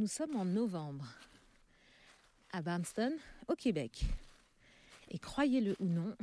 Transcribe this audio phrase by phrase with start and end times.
[0.00, 1.04] Nous sommes en novembre,
[2.52, 3.14] à Barnston,
[3.48, 4.06] au Québec.
[5.10, 6.16] Et croyez-le ou non,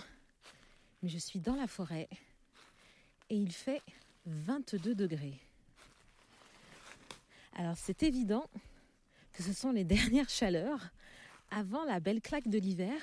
[1.03, 2.09] mais je suis dans la forêt
[3.29, 3.83] et il fait
[4.25, 5.37] 22 degrés.
[7.55, 8.49] Alors c'est évident
[9.31, 10.89] que ce sont les dernières chaleurs
[11.51, 12.99] avant la belle claque de l'hiver.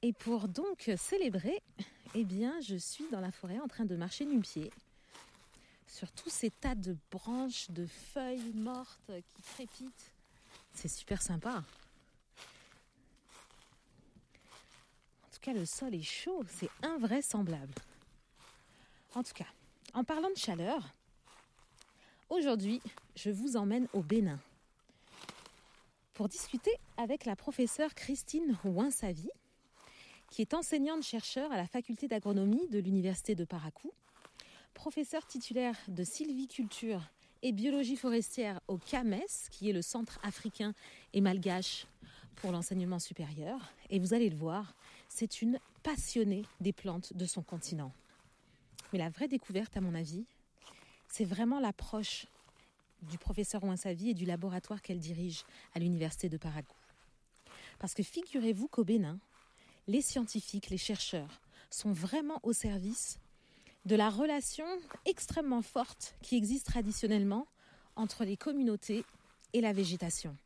[0.00, 1.62] Et pour donc célébrer,
[2.14, 4.70] eh bien, je suis dans la forêt en train de marcher nu-pied
[5.96, 10.12] sur tous ces tas de branches, de feuilles mortes qui crépitent.
[10.74, 11.64] C'est super sympa.
[15.24, 17.72] En tout cas, le sol est chaud, c'est invraisemblable.
[19.14, 19.46] En tout cas,
[19.94, 20.86] en parlant de chaleur,
[22.28, 22.82] aujourd'hui,
[23.14, 24.38] je vous emmène au Bénin
[26.12, 29.30] pour discuter avec la professeure Christine Ouinsavi,
[30.30, 33.94] qui est enseignante-chercheur à la faculté d'agronomie de l'Université de Paracou
[34.76, 37.02] professeur titulaire de sylviculture
[37.42, 40.74] et biologie forestière au CAMES, qui est le Centre africain
[41.14, 41.86] et malgache
[42.36, 43.58] pour l'enseignement supérieur.
[43.88, 44.74] Et vous allez le voir,
[45.08, 47.90] c'est une passionnée des plantes de son continent.
[48.92, 50.26] Mais la vraie découverte, à mon avis,
[51.08, 52.26] c'est vraiment l'approche
[53.02, 56.76] du professeur Ouinsavi et du laboratoire qu'elle dirige à l'université de Paragou.
[57.78, 59.18] Parce que figurez-vous qu'au Bénin,
[59.86, 63.18] les scientifiques, les chercheurs sont vraiment au service
[63.86, 64.66] de la relation
[65.04, 67.46] extrêmement forte qui existe traditionnellement
[67.94, 69.04] entre les communautés
[69.52, 70.36] et la végétation.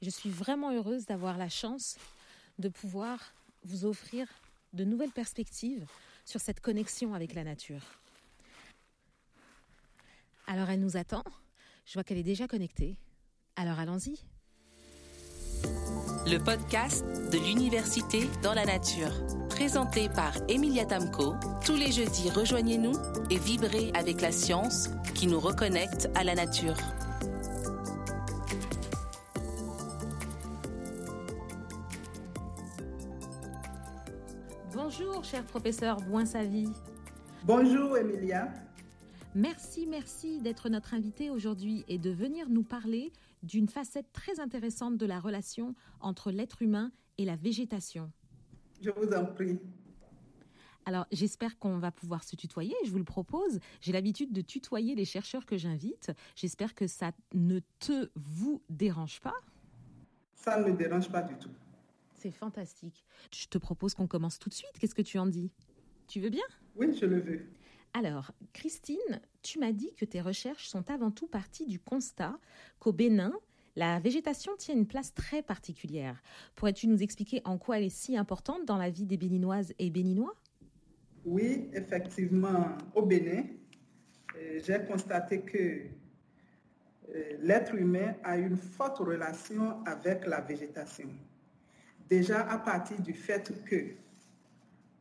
[0.00, 1.98] Je suis vraiment heureuse d'avoir la chance
[2.58, 4.26] de pouvoir vous offrir
[4.72, 5.86] de nouvelles perspectives
[6.24, 8.00] sur cette connexion avec la nature.
[10.46, 11.24] Alors elle nous attend.
[11.84, 12.96] Je vois qu'elle est déjà connectée.
[13.56, 14.18] Alors allons-y.
[16.30, 19.10] Le podcast de l'université dans la nature
[19.48, 21.34] présenté par Emilia Tamco.
[21.66, 22.92] Tous les jeudis, rejoignez-nous
[23.30, 26.76] et vibrez avec la science qui nous reconnecte à la nature.
[34.72, 36.68] Bonjour, cher professeur Bouinsavi.
[37.42, 38.52] Bonjour, Emilia.
[39.34, 43.10] Merci, merci d'être notre invité aujourd'hui et de venir nous parler
[43.42, 48.10] d'une facette très intéressante de la relation entre l'être humain et la végétation.
[48.80, 49.58] Je vous en prie.
[50.86, 52.74] Alors, j'espère qu'on va pouvoir se tutoyer.
[52.84, 53.60] Je vous le propose.
[53.80, 56.10] J'ai l'habitude de tutoyer les chercheurs que j'invite.
[56.34, 59.36] J'espère que ça ne te vous dérange pas.
[60.34, 61.50] Ça ne me dérange pas du tout.
[62.16, 63.04] C'est fantastique.
[63.32, 64.72] Je te propose qu'on commence tout de suite.
[64.78, 65.50] Qu'est-ce que tu en dis?
[66.08, 66.44] Tu veux bien?
[66.76, 67.46] Oui, je le veux.
[67.92, 72.38] Alors, Christine, tu m'as dit que tes recherches sont avant tout parties du constat
[72.78, 73.32] qu'au Bénin,
[73.76, 76.22] la végétation tient une place très particulière.
[76.54, 79.90] Pourrais-tu nous expliquer en quoi elle est si importante dans la vie des Béninoises et
[79.90, 80.34] Béninois?
[81.24, 83.44] Oui, effectivement, au Bénin,
[84.36, 85.82] euh, j'ai constaté que
[87.14, 91.08] euh, l'être humain a une forte relation avec la végétation.
[92.08, 93.94] Déjà à partir du fait que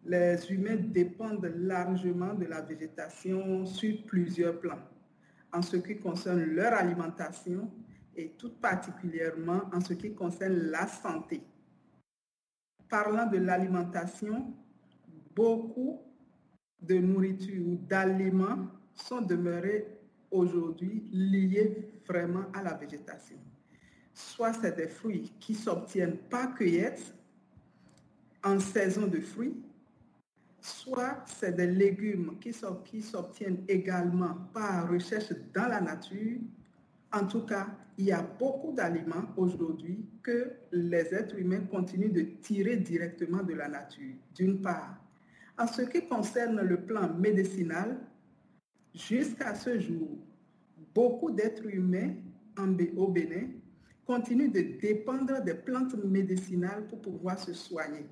[0.06, 4.82] les humains dépendent largement de la végétation sur plusieurs plans,
[5.52, 7.70] en ce qui concerne leur alimentation,
[8.16, 11.42] et tout particulièrement en ce qui concerne la santé.
[12.90, 14.54] Parlant de l'alimentation,
[15.36, 16.02] beaucoup
[16.82, 19.86] de nourriture ou d'aliments sont demeurés
[20.32, 23.38] aujourd'hui liés vraiment à la végétation.
[24.14, 27.14] Soit c'est des fruits qui s'obtiennent par cueillette
[28.44, 29.56] en saison de fruits,
[30.62, 36.40] soit c'est des légumes qui s'obtiennent également par recherche dans la nature
[37.12, 42.22] en tout cas, il y a beaucoup d'aliments aujourd'hui que les êtres humains continuent de
[42.42, 44.96] tirer directement de la nature, d'une part.
[45.58, 48.00] En ce qui concerne le plan médicinal,
[48.94, 50.08] jusqu'à ce jour,
[50.94, 52.14] beaucoup d'êtres humains
[52.58, 53.48] en, au Bénin
[54.06, 58.06] continuent de dépendre des plantes médicinales pour pouvoir se soigner.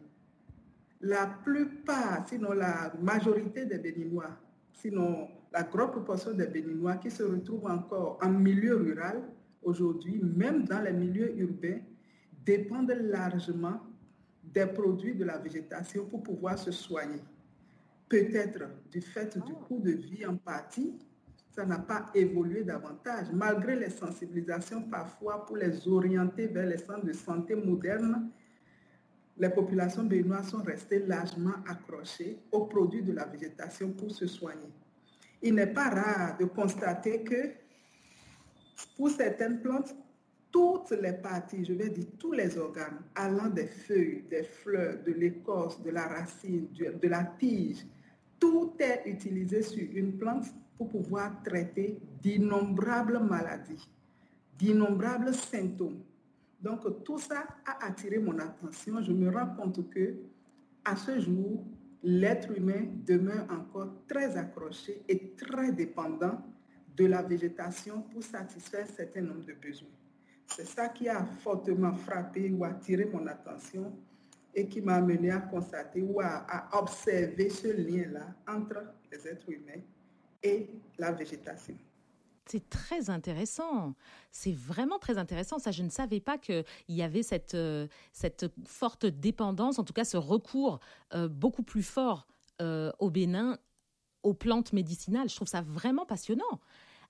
[1.02, 4.32] La plupart, sinon la majorité des Béninois,
[4.74, 9.22] sinon la grande proportion des Béninois qui se retrouvent encore en milieu rural
[9.62, 11.80] aujourd'hui, même dans les milieux urbains,
[12.46, 13.80] dépendent largement
[14.44, 17.22] des produits de la végétation pour pouvoir se soigner.
[18.10, 19.66] Peut-être du fait du ah.
[19.68, 20.98] coût de vie en partie,
[21.52, 27.06] ça n'a pas évolué davantage, malgré les sensibilisations parfois pour les orienter vers les centres
[27.06, 28.30] de santé modernes.
[29.40, 34.72] Les populations béninoises sont restées largement accrochées aux produits de la végétation pour se soigner
[35.42, 37.52] il n'est pas rare de constater que
[38.96, 39.96] pour certaines plantes,
[40.52, 45.12] toutes les parties, je vais dire tous les organes, allant des feuilles, des fleurs, de
[45.12, 47.86] l'écorce, de la racine, de la tige,
[48.40, 50.46] tout est utilisé sur une plante
[50.78, 53.88] pour pouvoir traiter d'innombrables maladies.
[54.58, 56.02] d'innombrables symptômes.
[56.62, 59.02] Donc tout ça a attiré mon attention.
[59.02, 60.16] Je me rends compte que
[60.84, 61.64] à ce jour,
[62.04, 66.42] l'être humain demeure encore très accroché et très dépendant
[66.96, 69.90] de la végétation pour satisfaire un certain nombre de besoins.
[70.48, 73.94] C'est ça qui a fortement frappé ou attiré mon attention
[74.56, 78.82] et qui m'a amené à constater ou à, à observer ce lien-là entre
[79.12, 79.82] les êtres humains
[80.42, 81.78] et la végétation.
[82.50, 83.94] C'est très intéressant.
[84.32, 85.60] C'est vraiment très intéressant.
[85.60, 89.94] Ça, je ne savais pas qu'il y avait cette, euh, cette forte dépendance, en tout
[89.94, 90.80] cas ce recours
[91.14, 92.28] euh, beaucoup plus fort
[92.62, 93.58] euh, au Bénin
[94.24, 95.30] aux plantes médicinales.
[95.30, 96.60] Je trouve ça vraiment passionnant.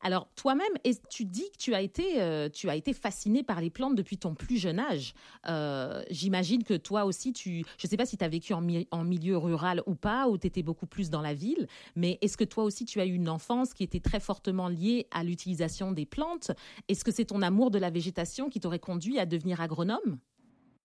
[0.02, 0.68] Alors toi-même,
[1.10, 2.50] tu dis que tu as été, euh,
[2.94, 5.14] fasciné par les plantes depuis ton plus jeune âge?
[5.48, 9.04] Euh, j'imagine que toi aussi, je ne sais pas si tu as vécu en, en,
[9.04, 12.44] milieu rural ou pas, ou tu étais beaucoup plus dans la ville, mais est-ce que
[12.44, 16.06] toi aussi tu as eu une enfance qui était très fortement liée à l'utilisation des
[16.06, 16.52] plantes?
[16.88, 20.20] Est-ce que c'est ton amour de la végétation qui t'aurait conduit à devenir agronome?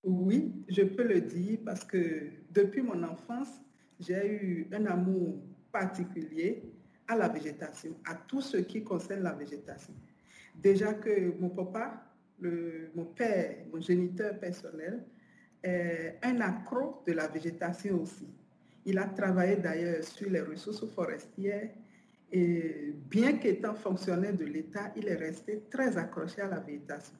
[0.05, 3.61] Oui, je peux le dire parce que depuis mon enfance,
[4.01, 5.39] j'ai eu un amour
[5.71, 6.75] particulier
[7.09, 9.95] à la végétation, à tout ce qui concerne la végétation.
[10.55, 12.05] Déjà que mon papa,
[12.95, 15.03] mon père, mon géniteur personnel,
[15.63, 18.29] est un accro de la végétation aussi.
[18.85, 21.71] Il a travaillé d'ailleurs sur les ressources forestières
[22.33, 27.15] et bien qu'étant fonctionnaire de l'État, il est resté très accroché à la végétation.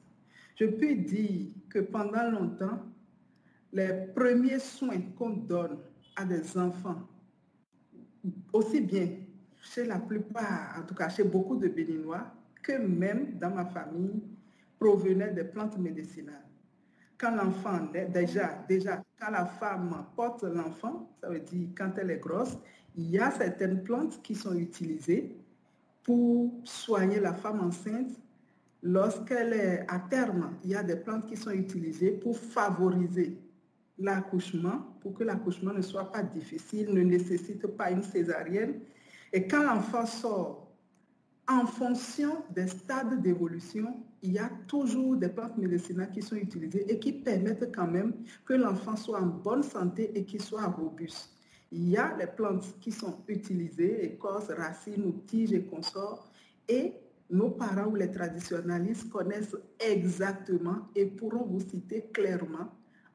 [0.55, 2.79] Je peux dire que pendant longtemps,
[3.71, 5.79] les premiers soins qu'on donne
[6.15, 7.07] à des enfants,
[8.51, 9.07] aussi bien
[9.63, 12.25] chez la plupart, en tout cas chez beaucoup de Béninois,
[12.61, 14.21] que même dans ma famille,
[14.77, 16.45] provenaient des plantes médicinales.
[17.17, 22.11] Quand l'enfant naît, déjà, déjà, quand la femme porte l'enfant, ça veut dire quand elle
[22.11, 22.57] est grosse,
[22.95, 25.37] il y a certaines plantes qui sont utilisées
[26.03, 28.11] pour soigner la femme enceinte.
[28.81, 33.37] Lorsqu'elle est à terme, il y a des plantes qui sont utilisées pour favoriser
[33.97, 38.81] l'accouchement, pour que l'accouchement ne soit pas difficile, ne nécessite pas une césarienne
[39.33, 40.63] et quand l'enfant sort,
[41.49, 46.85] en fonction des stades d'évolution, il y a toujours des plantes médicinales qui sont utilisées
[46.89, 48.13] et qui permettent quand même
[48.45, 51.31] que l'enfant soit en bonne santé et qu'il soit robuste.
[51.71, 56.31] Il y a les plantes qui sont utilisées, écorces, racines ou tiges et consorts,
[56.69, 56.93] et
[57.29, 62.69] nos parents ou les traditionnalistes connaissent exactement et pourront vous citer clairement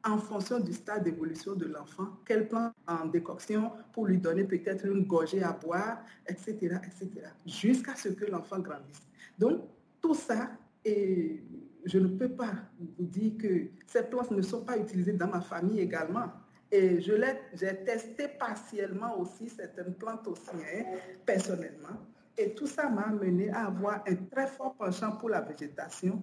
[0.05, 4.87] en fonction du stade d'évolution de l'enfant, quel plan en décoction pour lui donner peut-être
[4.87, 7.11] une gorgée à boire, etc., etc.,
[7.47, 9.03] jusqu'à ce que l'enfant grandisse.
[9.39, 9.63] Donc,
[10.01, 10.51] tout ça,
[10.85, 11.43] et
[11.85, 15.41] je ne peux pas vous dire que ces plantes ne sont pas utilisées dans ma
[15.41, 16.31] famille également.
[16.71, 17.15] Et je
[17.55, 20.85] j'ai testé partiellement aussi certaines plantes aussi, hein,
[21.25, 21.97] personnellement.
[22.37, 26.23] Et tout ça m'a amené à avoir un très fort penchant pour la végétation,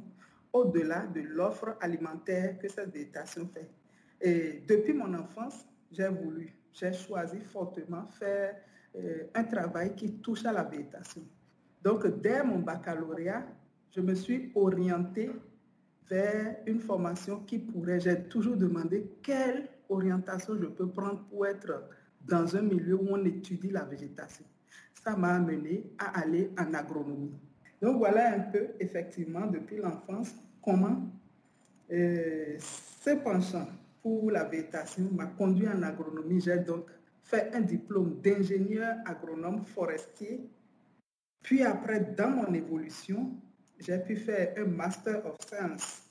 [0.56, 3.70] au-delà de l'offre alimentaire que cette végétation fait.
[4.22, 8.56] Et depuis mon enfance, j'ai voulu, j'ai choisi fortement faire
[8.96, 11.24] euh, un travail qui touche à la végétation.
[11.84, 13.46] Donc, dès mon baccalauréat,
[13.94, 15.30] je me suis orientée
[16.10, 21.84] vers une formation qui pourrait, j'ai toujours demandé quelle orientation je peux prendre pour être
[22.26, 24.46] dans un milieu où on étudie la végétation.
[25.04, 27.36] Ça m'a amené à aller en agronomie.
[27.82, 30.34] Donc voilà un peu, effectivement, depuis l'enfance,
[30.66, 30.98] comment
[31.92, 33.68] euh, ce penchant
[34.02, 36.42] pour la végétation m'a conduit en agronomie.
[36.42, 36.88] J'ai donc
[37.24, 40.42] fait un diplôme d'ingénieur agronome forestier.
[41.44, 43.32] Puis après, dans mon évolution,
[43.80, 46.02] j'ai pu faire un Master of Science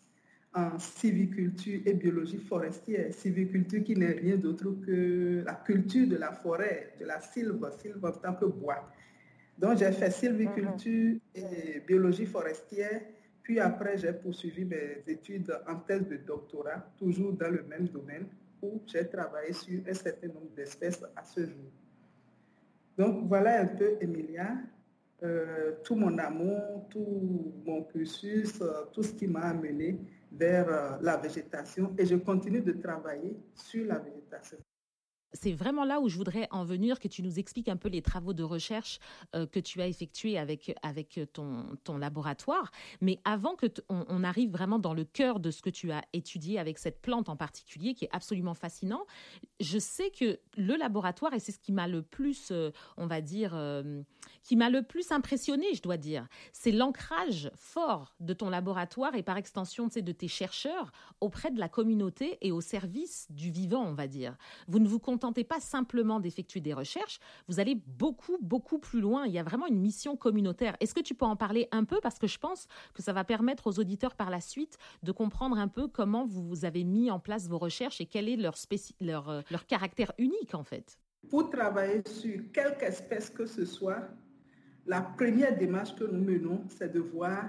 [0.54, 3.12] en civiculture et biologie forestière.
[3.12, 8.04] Civiculture qui n'est rien d'autre que la culture de la forêt, de la sylve, sylve
[8.04, 8.88] en tant que bois.
[9.58, 13.00] Donc j'ai fait sylviculture et biologie forestière
[13.44, 18.26] puis après, j'ai poursuivi mes études en thèse de doctorat, toujours dans le même domaine,
[18.62, 21.70] où j'ai travaillé sur un certain nombre d'espèces à ce jour.
[22.96, 24.56] Donc voilà un peu, Emilia,
[25.22, 29.98] euh, tout mon amour, tout mon cursus, euh, tout ce qui m'a amené
[30.32, 34.56] vers euh, la végétation et je continue de travailler sur la végétation
[35.34, 38.02] c'est vraiment là où je voudrais en venir, que tu nous expliques un peu les
[38.02, 38.98] travaux de recherche
[39.34, 42.70] euh, que tu as effectués avec, avec ton, ton laboratoire.
[43.00, 46.58] Mais avant que on, arrive vraiment dans le cœur de ce que tu as étudié
[46.58, 49.04] avec cette plante en particulier, qui est absolument fascinant,
[49.60, 53.20] je sais que le laboratoire, et c'est ce qui m'a le plus, euh, on va
[53.20, 54.02] dire, euh,
[54.42, 56.28] qui m'a le plus impressionné, je dois dire.
[56.52, 61.68] C'est l'ancrage fort de ton laboratoire et par extension de tes chercheurs auprès de la
[61.68, 64.36] communauté et au service du vivant, on va dire.
[64.68, 64.98] Vous ne vous
[65.32, 69.26] pas simplement d'effectuer des recherches, vous allez beaucoup, beaucoup plus loin.
[69.26, 70.76] Il y a vraiment une mission communautaire.
[70.80, 72.00] Est-ce que tu peux en parler un peu?
[72.02, 75.58] Parce que je pense que ça va permettre aux auditeurs par la suite de comprendre
[75.58, 78.54] un peu comment vous avez mis en place vos recherches et quel est leur,
[79.00, 80.98] leur, euh, leur caractère unique en fait.
[81.30, 84.08] Pour travailler sur quelque espèce que ce soit,
[84.86, 87.48] la première démarche que nous menons, c'est de voir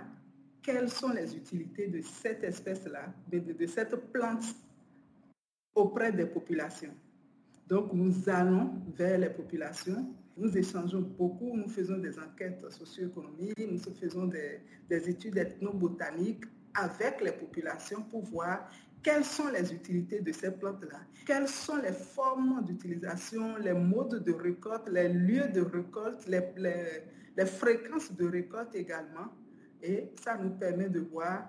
[0.66, 4.44] quelles sont les utilités de cette espèce-là, de, cette plante
[5.76, 6.94] auprès des populations.
[7.68, 13.94] Donc nous allons vers les populations, nous échangeons beaucoup, nous faisons des enquêtes socio-économiques, nous
[13.94, 16.46] faisons des, des études ethnobotaniques
[16.76, 18.70] avec les populations pour voir
[19.06, 24.34] quelles sont les utilités de ces plantes-là, quelles sont les formes d'utilisation, les modes de
[24.34, 26.42] récolte, les lieux de récolte, les,
[27.38, 29.28] les, fréquences de récolte également.
[29.84, 31.48] Et ça nous permet de voir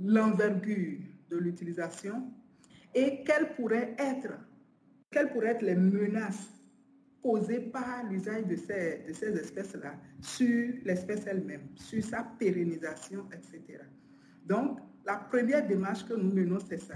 [0.00, 2.30] l'envergure de l'utilisation
[2.94, 4.38] et quelles pourraient être,
[5.10, 6.48] quelles pourraient être les menaces
[7.22, 13.80] posées par l'usage de ces, espèces-là sur l'espèce elle-même, sur sa pérennisation, etc.
[14.44, 16.94] Donc, la première démarche que nous menons, c'est ça.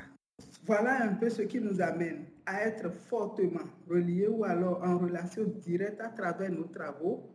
[0.65, 5.45] Voilà un peu ce qui nous amène à être fortement reliés ou alors en relation
[5.45, 7.29] directe à travers nos travaux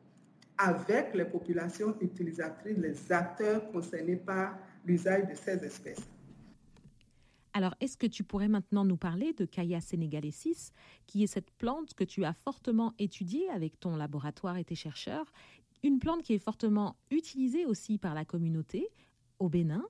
[0.57, 6.07] avec les populations utilisatrices, les acteurs concernés par l'usage de ces espèces.
[7.55, 10.73] Alors, est-ce que tu pourrais maintenant nous parler de Kaya senegalensis,
[11.07, 15.31] qui est cette plante que tu as fortement étudiée avec ton laboratoire et tes chercheurs,
[15.81, 18.89] une plante qui est fortement utilisée aussi par la communauté
[19.39, 19.85] au Bénin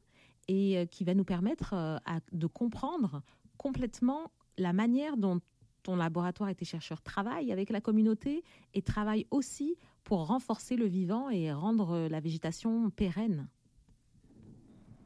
[0.47, 1.97] et euh, qui va nous permettre euh,
[2.31, 3.23] de comprendre
[3.57, 5.41] complètement la manière dont
[5.81, 8.43] ton laboratoire et tes chercheurs travaillent avec la communauté
[8.75, 13.47] et travaillent aussi pour renforcer le vivant et rendre euh, la végétation pérenne.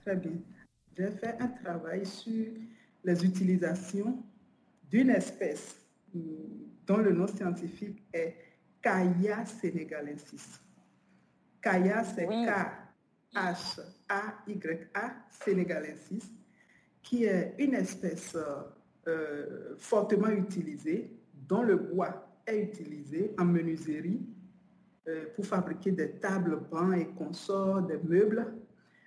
[0.03, 0.33] Très bien.
[0.97, 2.47] J'ai fait un travail sur
[3.03, 4.23] les utilisations
[4.89, 5.77] d'une espèce
[6.13, 8.35] dont le nom scientifique est
[8.81, 10.59] Kaya senegalensis.
[11.61, 12.49] Kaya, c'est K
[13.35, 16.31] H-A-Y-A sénégalensis,
[17.03, 18.35] qui est une espèce
[19.07, 24.21] euh, fortement utilisée, dont le bois est utilisé en menuiserie
[25.07, 28.51] euh, pour fabriquer des tables, bancs et consorts, des meubles.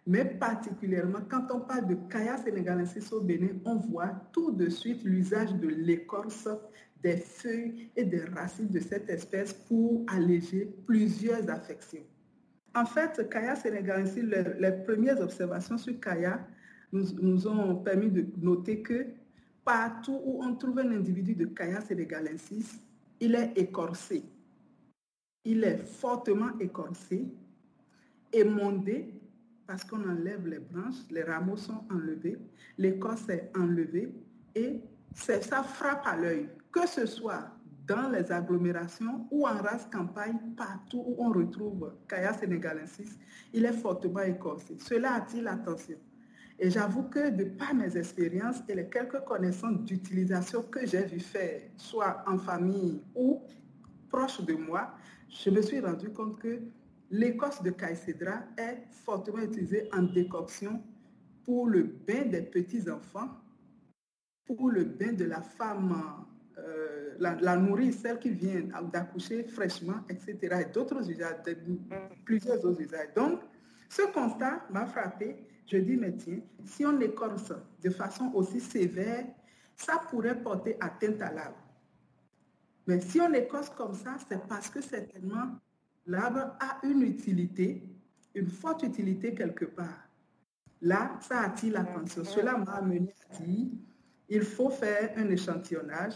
[0.06, 5.04] Mais particulièrement, quand on parle de Kaya sénégalensis au Bénin, on voit tout de suite
[5.04, 6.48] l'usage de l'écorce,
[7.02, 12.04] des feuilles et des racines de cette espèce pour alléger plusieurs affections.
[12.74, 16.44] En fait, Kaya sénégalensis, les, premières observations sur Kaya
[16.92, 19.06] nous, nous, ont permis de noter que
[19.64, 22.80] partout où on trouve un individu de Kaya sénégalensis,
[23.20, 24.24] il est écorcé.
[25.44, 27.26] Il est fortement écorcé,
[28.32, 29.21] émondé,
[29.66, 32.38] parce qu'on enlève les branches, les rameaux sont enlevés,
[32.78, 34.14] l'écorce est enlevée
[34.54, 34.80] et
[35.14, 37.50] ça frappe à l'œil, que ce soit
[37.86, 43.18] dans les agglomérations ou en race campagne, partout où on retrouve Kaya sénégalensis,
[43.52, 44.76] il est fortement écorcé.
[44.78, 45.98] Cela attire l'attention.
[46.58, 51.18] Et j'avoue que de par mes expériences et les quelques connaissances d'utilisation que j'ai vu
[51.18, 53.42] faire, soit en famille ou
[54.08, 54.94] proche de moi,
[55.28, 56.60] je me suis rendu compte que
[57.12, 60.82] l'écorce de caïcédra est fortement utilisée en décoction
[61.44, 63.28] pour le bain des petits-enfants,
[64.46, 65.94] pour le bain de la femme
[66.58, 70.64] euh, la, nourrir, celle qui vient d'accoucher fraîchement, etc.
[70.66, 71.36] Et d'autres usages,
[72.24, 73.12] plusieurs autres usages.
[73.14, 73.40] Donc,
[73.88, 75.36] ce constat m'a frappé.
[75.66, 77.52] Je dis, mais tiens, si on écorce
[77.82, 79.26] de façon aussi sévère,
[79.76, 81.56] ça pourrait porter atteinte à l'arbre.
[82.86, 85.58] Mais si on écorce comme ça, c'est parce que certainement
[86.06, 87.82] l'arbre a une utilité,
[88.34, 90.08] une forte utilité quelque part.
[90.80, 92.24] Là, ça attire l'attention.
[92.24, 93.68] Cela m'a amené à dire,
[94.28, 96.14] il faut faire un échantillonnage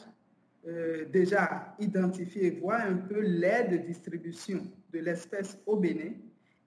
[0.67, 6.13] euh, déjà identifier et voir un peu l'aide de distribution de l'espèce au Bénin.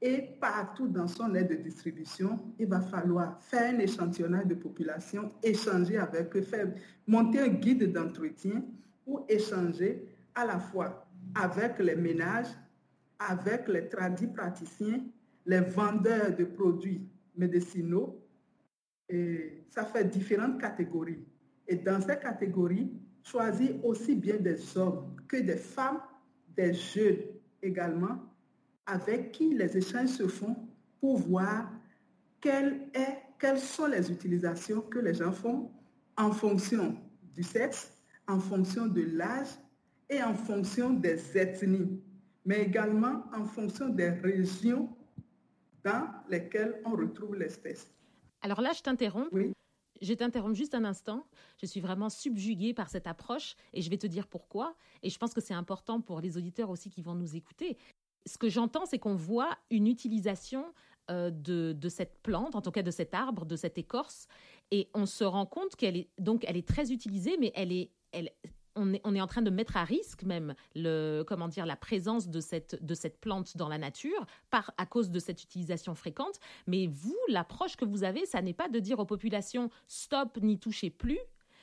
[0.01, 5.33] Et partout dans son aide de distribution, il va falloir faire un échantillonnage de population,
[5.43, 6.71] échanger avec eux, faire,
[7.05, 8.63] monter un guide d'entretien
[9.05, 12.47] ou échanger à la fois avec les ménages,
[13.19, 15.01] avec les tradis praticiens,
[15.45, 18.25] les vendeurs de produits médicinaux.
[19.09, 21.25] Et ça fait différentes catégories.
[21.67, 22.91] Et dans ces catégories,
[23.23, 25.99] choisir aussi bien des hommes que des femmes,
[26.55, 27.17] des jeunes
[27.61, 28.19] également,
[28.85, 30.55] avec qui les échanges se font
[30.99, 31.71] pour voir
[32.41, 32.79] quelles
[33.57, 35.71] sont les utilisations que les gens font
[36.17, 36.97] en fonction
[37.35, 37.91] du sexe,
[38.27, 39.49] en fonction de l'âge
[40.09, 42.01] et en fonction des ethnies.
[42.49, 44.89] Mais également en fonction des régions
[45.83, 47.93] dans lesquelles on retrouve l'espèce.
[48.41, 49.29] Alors là, je t'interromps.
[49.31, 49.53] Oui.
[50.01, 51.27] Je t'interromps juste un instant.
[51.61, 54.75] Je suis vraiment subjuguée par cette approche et je vais te dire pourquoi.
[55.03, 57.77] Et je pense que c'est important pour les auditeurs aussi qui vont nous écouter.
[58.25, 60.73] Ce que j'entends, c'est qu'on voit une utilisation
[61.11, 64.27] euh, de, de, cette plante, en tout cas de cet arbre, de cette écorce,
[64.71, 67.91] et on se rend compte qu'elle est donc elle est très utilisée, mais elle est,
[68.11, 68.31] elle,
[68.79, 72.39] on est, en train de mettre à risque même le, comment dire, la présence de
[72.39, 76.39] cette, de cette plante dans la nature par, à cause de cette utilisation fréquente.
[76.67, 80.57] Mais vous, l'approche que vous avez, ça n'est pas de dire aux populations stop, n'y
[80.59, 81.19] touchez plus,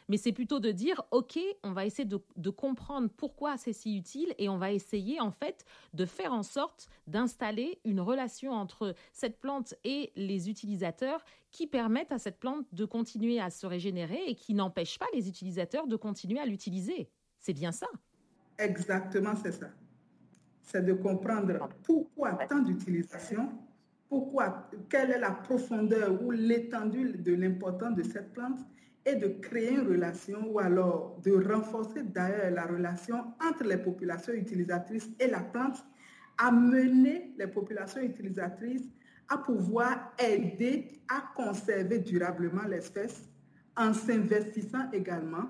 [0.08, 4.34] mais c'est plutôt de dire, OK, on va essayer de, comprendre pourquoi c'est si utile
[4.38, 9.40] et on va essayer en fait de faire en sorte d'installer une relation entre cette
[9.40, 14.34] plante et les utilisateurs qui permettent à cette plante de continuer à se régénérer et
[14.34, 17.10] qui n'empêchent pas les utilisateurs de continuer à l'utiliser.
[17.40, 17.86] C'est bien ça.
[18.58, 19.68] Exactement, c'est ça.
[20.62, 23.52] C'est de comprendre pourquoi tant d'utilisation,
[24.08, 28.58] pourquoi, quelle est la profondeur ou l'étendue de l'importance de cette plante
[29.06, 34.32] et de créer une relation ou alors de renforcer d'ailleurs la relation entre les populations
[34.32, 35.86] utilisatrices et la plante,
[36.36, 38.82] amener les populations utilisatrices
[39.28, 43.22] à pouvoir aider à conserver durablement l'espèce
[43.76, 45.46] en s'investissant également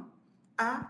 [0.58, 0.80] à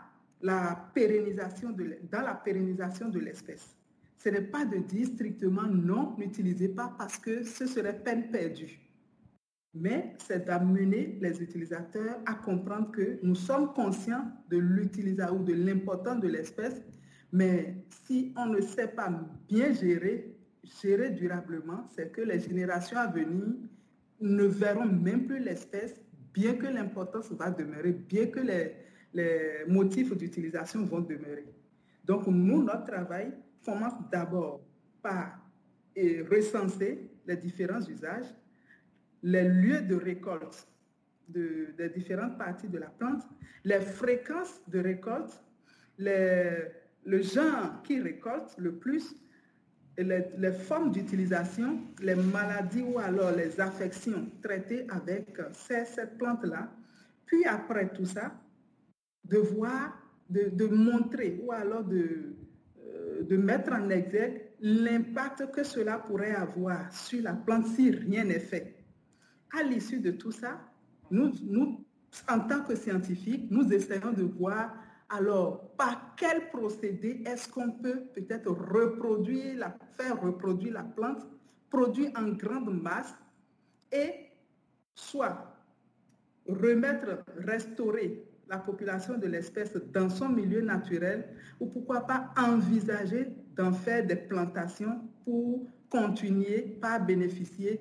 [0.42, 3.76] la pérennisation de, dans la pérennisation de l'espèce.
[4.18, 8.80] Ce n'est pas de dire strictement non, n'utilisez pas parce que ce serait peine perdue
[9.78, 15.52] mais c'est d'amener les utilisateurs à comprendre que nous sommes conscients de l'utilisation ou de
[15.54, 16.82] l'importance de l'espèce,
[17.32, 17.74] mais
[18.06, 19.10] si on ne sait pas
[19.48, 20.34] bien gérer,
[20.82, 23.54] gérer durablement, c'est que les générations à venir
[24.20, 25.94] ne verront même plus l'espèce,
[26.32, 28.72] bien que l'importance va demeurer, bien que les,
[29.12, 31.46] les motifs d'utilisation vont demeurer.
[32.04, 33.32] Donc, nous, notre travail
[33.64, 34.60] commence d'abord
[35.02, 35.38] par
[36.30, 38.26] recenser les différents usages,
[39.26, 40.68] les lieux de récolte
[41.28, 43.22] de, des différentes parties de la plante,
[43.64, 45.42] les fréquences de récolte,
[45.98, 49.16] le genre qui récolte le plus,
[49.98, 56.70] les, les formes d'utilisation, les maladies ou alors les affections traitées avec cette plante-là.
[57.24, 58.32] Puis après tout ça,
[59.24, 59.98] de voir,
[60.30, 62.36] de, montrer ou alors de,
[62.78, 68.22] euh, de mettre en exergue l'impact que cela pourrait avoir sur la plante si rien
[68.22, 68.75] n'est fait
[69.52, 70.60] à l'issue de tout ça,
[71.10, 71.32] nous,
[72.28, 74.74] en tant que scientifiques, nous essayons de voir
[75.08, 81.24] alors par quel procédé est-ce qu'on peut peut-être reproduire, faire reproduire la plante,
[81.70, 83.14] produire en grande masse
[83.92, 84.30] et
[84.94, 85.54] soit
[86.48, 91.28] remettre, restaurer la population de l'espèce dans son milieu naturel
[91.60, 97.80] ou pourquoi pas envisager d'en faire des plantations pour continuer par bénéficier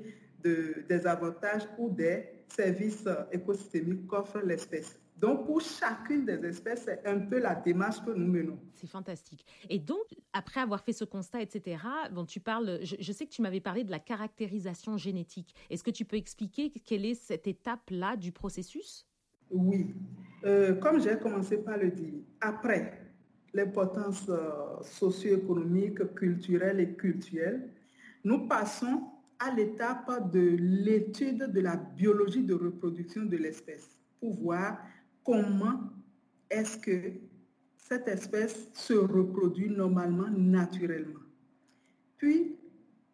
[0.87, 4.97] des avantages ou des services écosystémiques qu'offre l'espèce.
[5.17, 8.59] Donc, pour chacune des espèces, c'est un peu la démarche que nous menons.
[8.73, 9.45] C'est fantastique.
[9.69, 10.03] Et donc,
[10.33, 11.77] après avoir fait ce constat, etc.,
[12.11, 15.55] bon, tu parles, je, sais que tu m'avais parlé de la caractérisation génétique.
[15.69, 19.07] Est-ce que tu peux expliquer quelle est cette étape-là du processus?
[19.51, 19.95] Oui.
[20.43, 22.99] Euh, comme j'ai commencé par le dire, après
[23.53, 27.69] l'importance euh, socio-économique, culturelle et culturelle,
[28.25, 29.01] nous passons
[29.39, 34.79] à l'étape de l'étude de la biologie de reproduction de l'espèce pour voir
[35.23, 35.79] comment
[36.49, 37.13] est-ce que
[37.77, 41.19] cette espèce se reproduit normalement, naturellement.
[42.17, 42.55] Puis,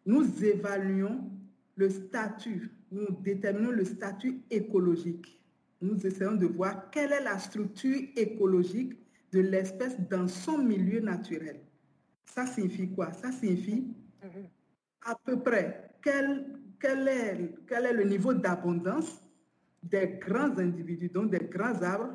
[0.06, 1.30] nous évaluons
[1.76, 5.40] le statut, nous déterminons le statut écologique.
[5.80, 8.94] Nous essayons de voir quelle est la structure écologique
[9.32, 11.60] de l'espèce dans son milieu naturel.
[12.24, 13.12] Ça signifie quoi?
[13.12, 14.46] Ça signifie mhm.
[15.04, 16.46] à peu près quel,
[16.80, 19.20] quel, est, quel est le niveau d'abondance
[19.82, 22.14] des grands individus, donc des grands arbres,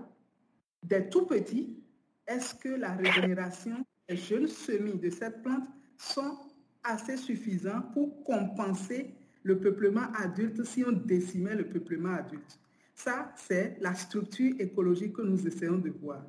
[0.84, 1.78] des tout petits,
[2.26, 6.38] est-ce que la régénération des jeunes semis de cette plante sont
[6.84, 12.60] assez suffisants pour compenser le peuplement adulte si on décimait le peuplement adulte?
[12.94, 16.24] Ça, c'est la structure écologique que nous essayons de voir.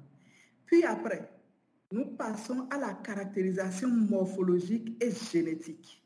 [0.67, 1.31] Puis après,
[1.91, 6.03] nous passons à la caractérisation morphologique et génétique.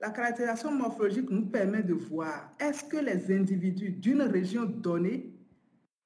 [0.00, 5.32] La caractérisation morphologique nous permet de voir est-ce que les individus d'une région donnée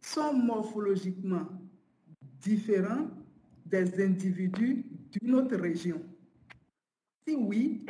[0.00, 1.46] sont morphologiquement
[2.40, 3.09] différents
[3.66, 6.00] des individus d'une autre région?
[7.26, 7.85] Si oui,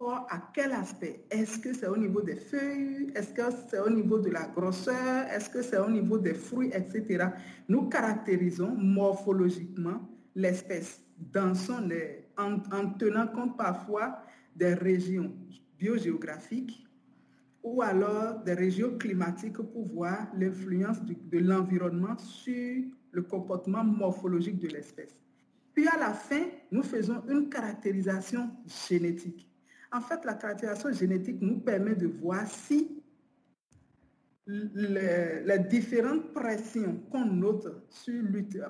[0.00, 1.24] à quel aspect?
[1.30, 3.12] Est-ce que c'est au niveau des feuilles?
[3.14, 5.26] Est-ce que c'est au niveau de la grosseur?
[5.30, 7.26] Est-ce que c'est au niveau des fruits, etc.
[7.68, 10.00] Nous caractérisons morphologiquement
[10.34, 11.88] l'espèce dans son,
[12.36, 14.18] en, tenant compte parfois
[14.56, 15.32] des régions
[15.78, 16.86] biogéographiques
[17.62, 24.68] ou alors des régions climatiques pour voir l'influence de l'environnement sur le comportement morphologique de
[24.68, 25.16] l'espèce.
[25.74, 28.50] Puis à la fin, nous faisons une caractérisation
[28.88, 29.48] génétique.
[29.92, 33.02] En fait, la caractérisation génétique nous permet de voir si
[34.46, 38.22] les, différentes pressions qu'on note sur,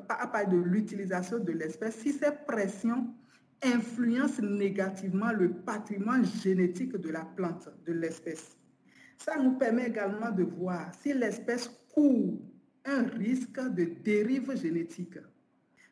[0.09, 3.09] à part de l'utilisation de l'espèce, si ces pressions
[3.63, 8.57] influencent négativement le patrimoine génétique de la plante, de l'espèce.
[9.19, 12.39] Ça nous permet également de voir si l'espèce court
[12.85, 15.19] un risque de dérive génétique.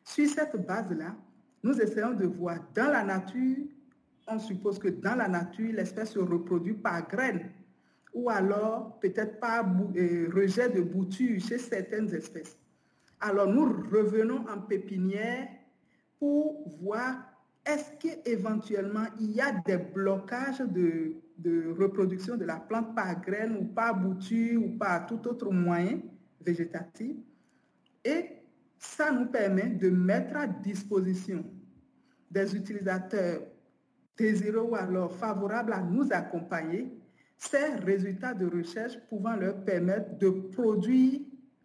[0.03, 1.15] Sur cette base-là,
[1.63, 3.57] nous essayons de voir dans la nature,
[4.27, 7.51] on suppose que dans la nature, l'espèce se reproduit par graines
[8.13, 12.57] ou alors peut-être par euh, rejet de boutures chez certaines espèces.
[13.19, 15.47] Alors nous revenons en pépinière
[16.17, 17.34] pour voir
[17.65, 21.15] est-ce qu'éventuellement il y a des blocages de,
[21.77, 25.99] reproduction de la plante par graines ou par bouture ou par tout autre moyen
[26.41, 27.17] végétatif?
[28.03, 28.25] Et
[28.77, 31.43] ça nous permet de mettre à disposition
[32.29, 33.41] des utilisateurs
[34.17, 36.91] désireux ou alors favorables à nous accompagner
[37.37, 41.19] ces résultats de recherche pouvant leur permettre de produire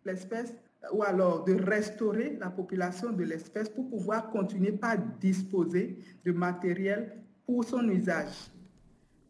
[0.05, 0.55] l'espèce
[0.93, 7.23] ou alors de restaurer la population de l'espèce pour pouvoir continuer par disposer de matériel
[7.45, 8.51] pour son usage.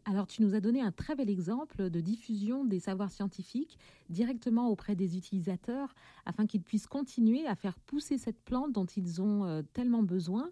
[0.05, 4.69] Alors tu nous as donné un très bel exemple de diffusion des savoirs scientifiques directement
[4.69, 9.45] auprès des utilisateurs afin qu'ils puissent continuer à faire pousser cette plante dont ils ont
[9.45, 10.51] euh, tellement besoin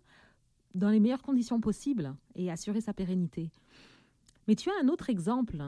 [0.74, 3.50] dans les meilleures conditions possibles et assurer sa pérennité.
[4.46, 5.58] Mais tu as un autre exemple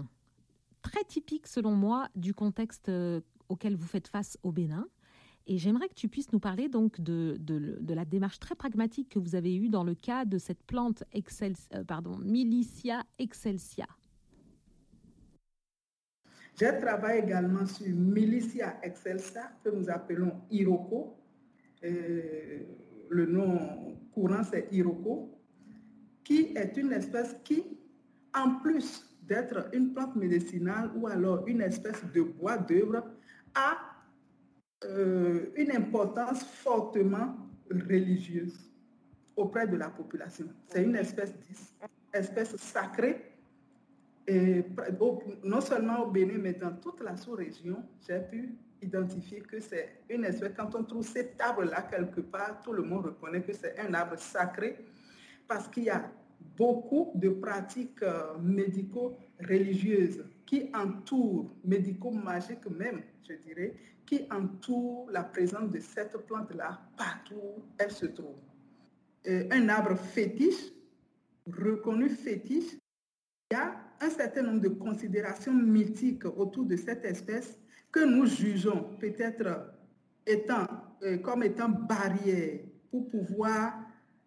[0.82, 4.86] très typique selon moi du contexte euh, auquel vous faites face au Bénin.
[5.46, 9.18] Et j'aimerais que tu puisses nous parler donc de, de, la démarche très pragmatique que
[9.18, 13.86] vous avez eue dans le cas de cette plante Excel, euh, pardon, Milicia excelsia.
[16.58, 21.16] J'ai travaillé également sur Milicia excelsa, que nous appelons Iroko.
[21.84, 22.62] Euh,
[23.08, 25.36] le nom courant, c'est Iroko,
[26.22, 27.64] qui est une espèce qui,
[28.34, 33.04] en plus d'être une plante médicinale ou alors une espèce de bois d'œuvre,
[33.54, 33.89] a
[34.84, 37.36] euh, une importance fortement
[37.70, 38.70] religieuse
[39.36, 40.46] auprès de la population.
[40.68, 41.32] C'est une espèce,
[42.12, 43.26] espèce sacrée.
[44.26, 44.64] Et
[45.42, 50.24] non seulement au Bénin, mais dans toute la sous-région, j'ai pu identifier que c'est une
[50.24, 50.52] espèce.
[50.56, 54.18] Quand on trouve cet arbre-là quelque part, tout le monde reconnaît que c'est un arbre
[54.18, 54.78] sacré
[55.48, 56.10] parce qu'il y a
[56.56, 63.74] beaucoup de pratiques euh, médico-religieuses qui entourent, médico-magiques même, je dirais,
[64.04, 68.36] qui entourent la présence de cette plante-là partout où elle se trouve.
[69.26, 70.72] un arbre fétiche,
[71.46, 72.76] reconnu fétiche,
[73.50, 77.58] il y a un certain nombre de considérations mythiques autour de cette espèce
[77.92, 79.72] que nous jugeons peut-être
[80.26, 80.66] étant,
[81.02, 83.74] euh, comme étant barrière pour pouvoir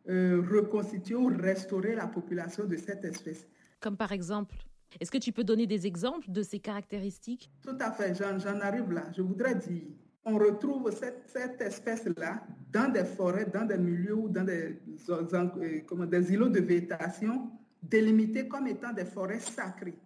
[0.09, 3.47] euh, reconstituer ou restaurer la population de cette espèce.
[3.79, 4.55] Comme par exemple
[4.99, 7.49] Est-ce que tu peux donner des exemples de ces caractéristiques?
[7.61, 9.05] Tout à fait, j'en arrive là.
[9.15, 9.83] Je voudrais dire,
[10.25, 14.77] on retrouve cette, cette espèce-là dans des forêts, dans des milieux ou dans des,
[15.09, 17.49] euh, comment, des îlots de végétation
[17.81, 19.97] délimités comme étant des forêts sacrées.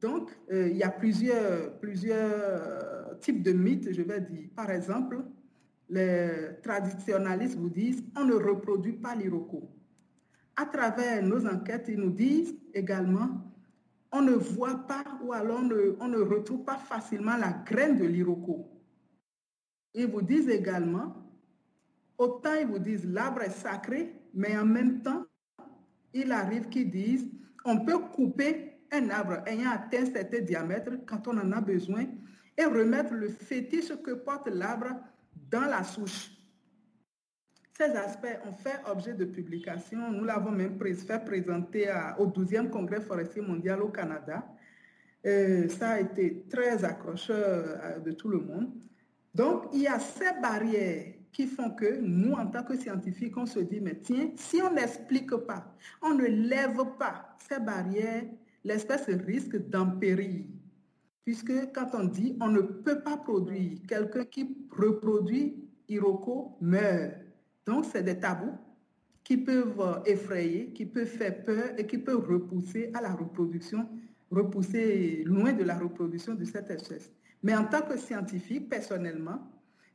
[0.00, 4.48] Donc, euh, il y a plusieurs, plusieurs types de mythes, je vais dire.
[4.56, 5.22] Par exemple,
[5.90, 6.30] les
[6.62, 9.68] traditionalistes vous disent on ne reproduit pas l'iroko.
[10.56, 13.28] À travers nos enquêtes, ils nous disent également
[14.12, 15.60] on ne voit pas ou alors
[16.00, 18.68] on ne, retrouve pas facilement la graine de l'iroko.
[19.94, 21.14] Ils vous disent également,
[22.18, 25.24] autant ils vous disent l'arbre est sacré, mais en même temps,
[26.12, 27.30] il arrive qu'ils disent
[27.64, 32.06] on peut couper un arbre ayant atteint certain diamètre quand on en a besoin
[32.56, 34.96] et remettre le fétiche que porte l'arbre
[35.50, 36.30] dans la souche.
[37.76, 40.12] Ces aspects ont fait objet de publication.
[40.12, 44.44] Nous l'avons même fait présenter au 12e Congrès forestier mondial au Canada.
[45.24, 48.70] ça a été très accrocheur euh, de tout le monde.
[49.34, 53.46] Donc, il y a ces barrières qui font que nous, en tant que scientifiques, on
[53.46, 58.24] se dit, mais tiens, si on n'explique pas, on ne lève pas ces barrières,
[58.64, 60.44] l'espèce risque d'empérir.
[61.24, 65.56] Puisque quand on dit on ne peut pas produire, quelqu'un qui reproduit
[65.88, 67.14] Iroko meurt.
[67.66, 68.56] Donc c'est des tabous
[69.24, 73.88] qui peuvent effrayer, qui peuvent faire peur et qui peuvent repousser à la reproduction,
[74.30, 77.10] repousser loin de la reproduction de cette espèce.
[77.42, 79.40] Mais en tant que scientifique, personnellement,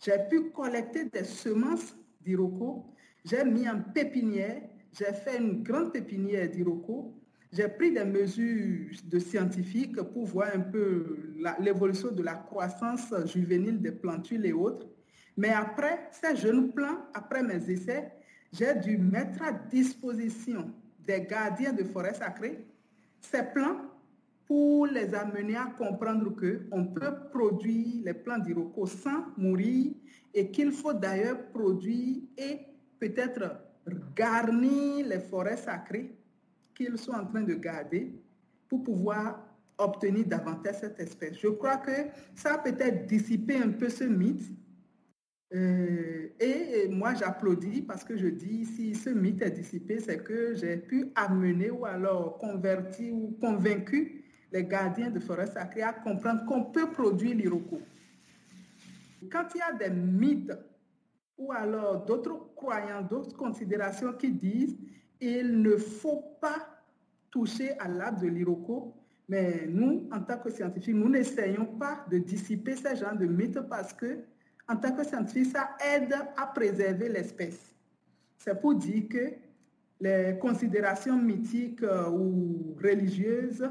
[0.03, 2.85] j'ai pu collecter des semences d'Iroko,
[3.23, 4.61] j'ai mis en pépinière,
[4.91, 7.13] j'ai fait une grande pépinière d'Iroko.
[7.55, 13.79] J'ai pris des mesures de scientifiques pour voir un peu l'évolution de la croissance juvénile
[13.81, 14.87] des plantules et autres.
[15.37, 18.11] Mais après ces jeunes plants, après mes essais,
[18.51, 20.69] j'ai dû mettre à disposition
[21.07, 22.65] des gardiens de forêt sacrée
[23.21, 23.79] ces plants
[24.47, 29.93] pour les amener à comprendre qu'on peut produire les plants d'Iroko sans mourir
[30.33, 32.59] et qu'il faut d'ailleurs produire et
[32.99, 33.61] peut-être
[34.13, 36.14] garnir les forêts sacrées
[36.75, 38.13] qu'ils sont en train de garder
[38.67, 39.41] pour pouvoir
[39.77, 41.37] obtenir davantage cette espèce.
[41.39, 41.91] Je crois que
[42.35, 44.51] ça a peut-être dissipé un peu ce mythe.
[45.53, 50.55] Euh, et, moi, j'applaudis parce que je dis, si ce mythe est dissipé, c'est que
[50.55, 56.45] j'ai pu amener ou alors convertir ou convaincu les gardiens de forêts sacrées à comprendre
[56.45, 57.79] qu'on peut produire l'iroko.
[59.31, 60.53] Quand il y a des mythes
[61.37, 64.77] ou alors d'autres croyances, d'autres considérations qui disent
[65.21, 66.67] il ne faut pas
[67.31, 68.93] toucher à l'arbre de l'Iroko,
[69.27, 73.59] mais nous, en tant que scientifiques, nous n'essayons pas de dissiper ce genre de mythes
[73.61, 74.19] parce que,
[74.67, 77.73] en tant que scientifiques, ça aide à préserver l'espèce.
[78.37, 79.33] C'est pour dire que
[79.99, 83.67] les considérations mythiques euh, ou religieuses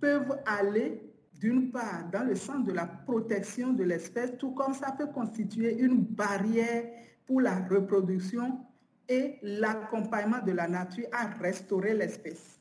[0.00, 1.00] peuvent aller
[1.40, 5.78] d'une part dans le sens de la protection de l'espèce, tout comme ça peut constituer
[5.78, 6.84] une barrière
[7.26, 8.60] pour la reproduction
[9.08, 12.58] et l'accompagnement de la nature à restaurer l'espèce.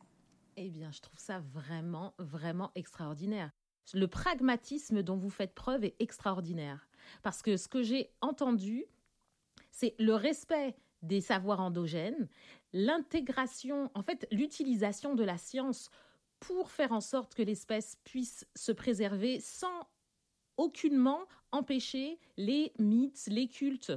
[0.56, 3.52] Eh bien, je trouve ça vraiment, vraiment extraordinaire.
[3.94, 6.88] Le pragmatisme dont vous faites preuve est extraordinaire.
[7.22, 8.86] Parce que ce que j'ai entendu,
[9.72, 12.30] c'est le respect des savoirs endogènes,
[12.72, 15.90] l'intégration, en fait, l'utilisation de la science
[16.40, 19.88] pour faire en sorte que l'espèce puisse se préserver sans
[20.58, 23.92] aucunement empêcher les mythes, les cultes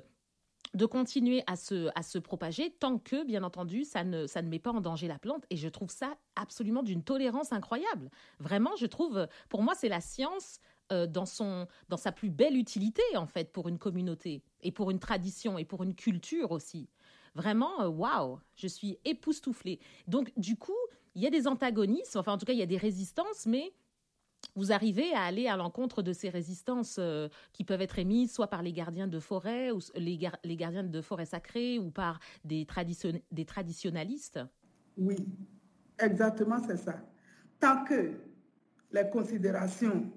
[0.76, 4.48] de continuer à se, à se propager tant que, bien entendu, ça ne, ça ne
[4.48, 5.44] met pas en danger la plante.
[5.48, 8.10] Et je trouve ça absolument d'une tolérance incroyable.
[8.38, 10.60] Vraiment, je trouve, pour moi, c'est la science
[10.92, 14.90] euh, dans, son, dans sa plus belle utilité, en fait, pour une communauté et pour
[14.90, 16.90] une tradition et pour une culture aussi.
[17.34, 19.80] Vraiment, euh, waouh, je suis époustouflée.
[20.06, 20.76] Donc, du coup,
[21.14, 23.72] il y a des antagonismes, enfin en tout cas il y a des résistances, mais
[24.56, 28.48] vous arrivez à aller à l'encontre de ces résistances euh, qui peuvent être émises soit
[28.48, 30.16] par les gardiens de forêt ou les,
[30.56, 32.66] gardiens de forêt sacrée ou par des,
[33.30, 34.40] des traditionalistes?
[34.96, 35.16] Oui,
[35.98, 37.00] exactement c'est ça.
[37.60, 38.12] Tant que
[38.92, 40.10] les considérations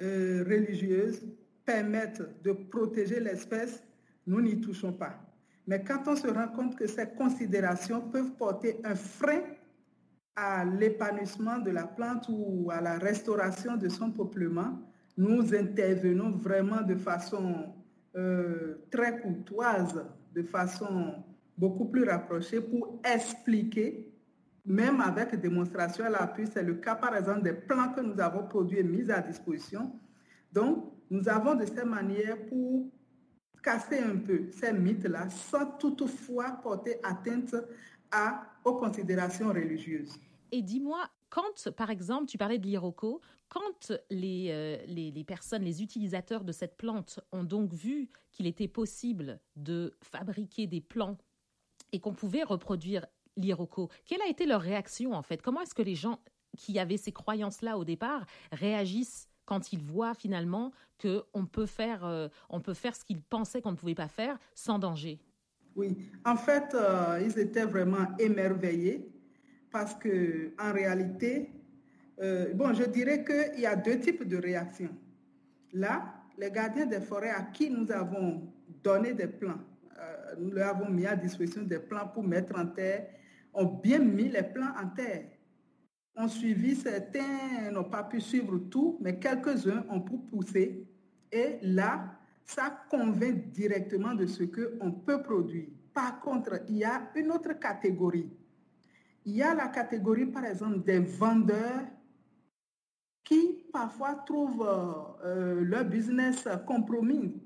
[0.00, 1.22] euh, religieuses
[1.64, 3.82] permettent de protéger l'espèce,
[4.26, 5.18] nous n'y touchons pas.
[5.66, 9.42] Mais quand on se rend compte que ces considérations peuvent porter un frein
[10.34, 14.78] à l'épanouissement de la plante ou à la restauration de son peuplement,
[15.16, 17.74] nous intervenons vraiment de façon
[18.16, 21.22] euh, très courtoise, de façon
[21.56, 24.10] beaucoup plus rapprochée pour expliquer,
[24.64, 28.46] même avec démonstration à l'appui, c'est le cas par exemple des plants que nous avons
[28.46, 29.92] produits et mis à disposition.
[30.52, 32.90] Donc, nous avons de cette manière pour
[33.62, 37.54] casser un peu ces mythes-là sans toutefois porter atteinte
[38.64, 40.12] aux considérations religieuses.
[40.50, 45.62] Et dis-moi, quand, par exemple, tu parlais de l'iroko, quand les, euh, les, les, personnes,
[45.62, 51.18] les utilisateurs de cette plante ont donc vu qu'il était possible de fabriquer des plants
[51.92, 55.42] et qu'on pouvait reproduire l'iroko, quelle a été leur réaction en fait?
[55.42, 56.18] Comment est-ce que les gens
[56.56, 62.28] qui avaient ces croyances-là au départ réagissent quand ils voient finalement qu'on peut euh,
[62.62, 65.18] peut faire ce qu'ils pensaient qu'on ne pouvait pas faire sans danger?
[65.74, 69.08] Oui, en fait, euh, ils étaient vraiment émerveillés
[69.70, 71.50] parce que en réalité,
[72.20, 74.94] euh, bon, je dirais qu'il y a deux types de réactions.
[75.72, 79.60] Là, les gardiens des forêts à qui nous avons donné des plans,
[79.98, 83.06] euh, nous leur avons mis à disposition des plans pour mettre en terre,
[83.54, 85.24] ont bien mis les plans en terre.
[86.14, 90.86] Ont suivi, certains n'ont pas pu suivre tout, mais quelques-uns ont pu pousser.
[91.30, 95.68] Et là, ça convainc directement de ce qu'on peut produire.
[95.94, 98.30] Par contre, il y a une autre catégorie.
[99.24, 101.86] Il y a la catégorie, par exemple, des vendeurs
[103.24, 104.66] qui parfois trouvent
[105.24, 107.40] euh, leur business compromis.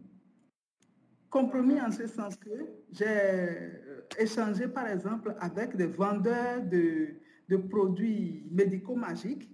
[1.28, 2.50] Compromis en ce sens que
[2.90, 7.16] j'ai euh, échangé, par exemple, avec des vendeurs de,
[7.48, 9.50] de produits médicaux magiques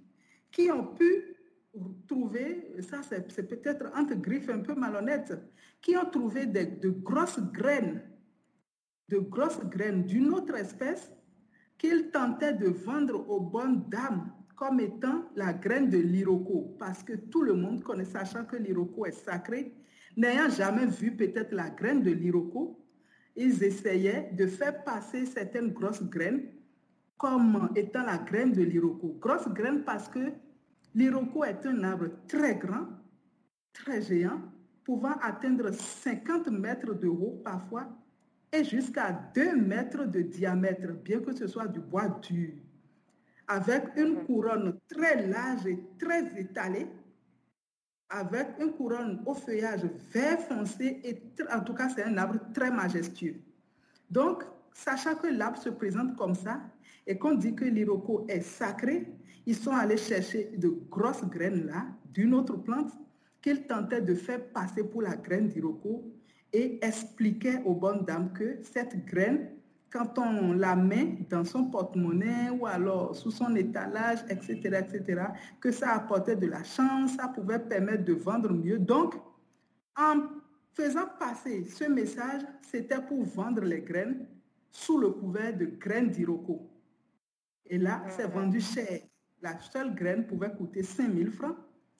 [0.50, 1.31] qui ont pu
[2.06, 5.32] trouver, ça c'est peut-être entre griffes un peu malhonnêtes,
[5.80, 8.02] qui ont trouvé de grosses graines,
[9.08, 11.12] de grosses graines d'une autre espèce
[11.78, 17.14] qu'ils tentaient de vendre aux bonnes dames comme étant la graine de l'iroko, parce que
[17.14, 19.74] tout le monde connaît, sachant que l'iroko est sacré,
[20.16, 22.78] n'ayant jamais vu peut-être la graine de l'iroko,
[23.34, 26.44] ils essayaient de faire passer certaines grosses graines
[27.16, 29.16] comme étant la graine de l'iroko.
[29.20, 30.32] Grosse graine parce que
[30.94, 32.86] l'iroko est un arbre très grand,
[33.72, 34.40] très géant,
[34.84, 37.88] pouvant atteindre 50 mètres de haut parfois
[38.52, 42.50] et jusqu'à 2 mètres de diamètre, bien que ce soit du bois dur,
[43.48, 46.86] avec une couronne très large et très étalée,
[48.10, 52.70] avec une couronne au feuillage vert foncé, et en tout cas c'est un arbre très
[52.70, 53.36] majestueux.
[54.10, 56.60] Donc, sachant que l'arbre se présente comme ça,
[57.06, 59.08] et qu'on dit que l'iroko est sacré,
[59.46, 62.92] ils sont allés chercher de grosses graines là, d'une autre plante,
[63.40, 66.04] qu'ils tentaient de faire passer pour la graine d'iroko
[66.52, 69.48] et expliquaient aux bonnes dames que cette graine,
[69.90, 75.22] quand on la met dans son porte-monnaie ou alors sous son étalage, etc., etc.,
[75.60, 78.78] que ça apportait de la chance, ça pouvait permettre de vendre mieux.
[78.78, 79.14] Donc,
[79.96, 80.22] en
[80.72, 84.26] faisant passer ce message, c'était pour vendre les graines
[84.70, 86.68] sous le couvert de graines d'iroko.
[87.66, 89.00] Et là, c'est vendu cher.
[89.42, 91.56] La seule graine pouvait coûter 5000 francs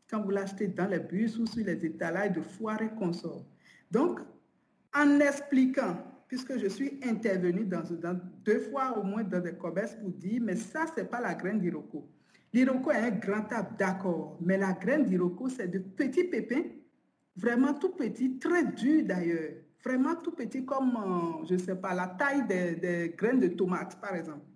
[0.08, 3.44] quand vous l'achetez dans les bus ou sur les étalages de foire et consorts.
[3.90, 4.20] Donc,
[4.94, 5.96] en expliquant,
[6.28, 7.82] puisque je suis intervenu dans,
[8.44, 11.34] deux fois au moins dans des commerces pour dire, mais ça, ce n'est pas la
[11.34, 12.08] graine d'Iroko.
[12.52, 16.62] L'Iroko est un grand arbre, d'accord, mais la graine d'Iroko, c'est de petits pépins,
[17.36, 21.94] vraiment tout petits, très durs d'ailleurs, vraiment tout petits comme, euh, je ne sais pas,
[21.94, 24.46] la taille des, graines de tomates, par exemple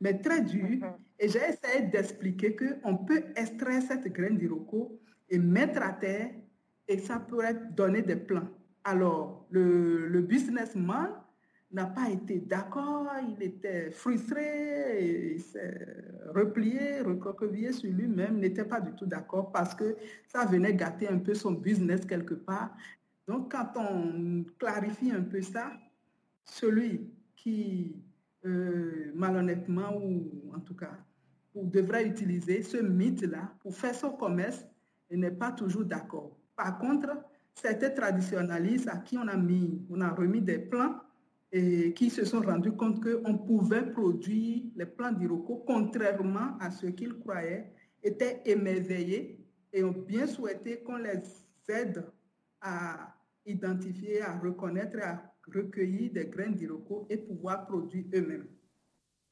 [0.00, 0.68] mais très dur.
[0.68, 0.94] Mhm.
[1.18, 6.30] Et j'ai essayé d'expliquer qu'on peut extraire cette graine d'iroko et mettre à terre
[6.88, 8.48] et ça pourrait donner des plants.
[8.82, 11.10] Alors, le, le businessman
[11.72, 15.96] n'a pas été d'accord, il était frustré, il s'est
[16.34, 19.96] replié, recroquevillé sur lui-même, n'était pas du tout d'accord parce que
[20.28, 22.76] ça venait gâter un peu son business quelque part.
[23.26, 25.72] Donc, quand on clarifie un peu ça,
[26.44, 28.03] celui qui
[28.44, 30.96] euh, malhonnêtement ou en tout cas,
[31.54, 34.66] ou devrait utiliser ce mythe-là pour faire son commerce
[35.10, 36.36] et n'est pas toujours d'accord.
[36.56, 37.16] Par contre,
[37.54, 40.96] certains traditionnalistes à qui on a mis, on a remis des plans
[41.52, 46.86] et qui se sont rendus compte qu'on pouvait produire les plans d'Iroko contrairement à ce
[46.86, 49.38] qu'ils croyaient, étaient émerveillés
[49.72, 51.22] et ont bien souhaité qu'on les
[51.68, 52.04] aide
[52.60, 53.14] à
[53.46, 58.48] identifier, à reconnaître, à recueillir des graines d'Iroko et pouvoir produire eux-mêmes.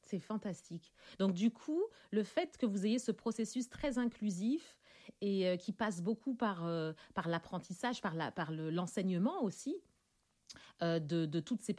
[0.02, 0.92] C'est fantastique.
[1.18, 4.78] Donc du coup, le fait que vous ayez ce processus très inclusif
[5.20, 9.76] et euh, qui passe beaucoup par, euh, par l'apprentissage, par, la, par l'enseignement aussi,
[10.82, 11.76] euh, de, toutes, ces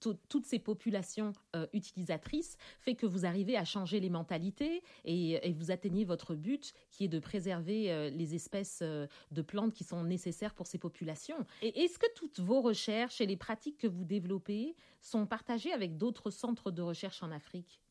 [0.00, 5.70] toutes, ces populations euh, utilisatrices fait que vous arrivez à changer les mentalités et, vous
[5.70, 10.54] atteignez votre but qui est de préserver euh, les espèces de plantes qui sont nécessaires
[10.54, 11.44] pour ces populations.
[11.62, 15.96] Et est-ce que toutes vos recherches et les pratiques que vous développez sont partagées avec
[15.98, 17.82] d'autres centres de recherche en Afrique?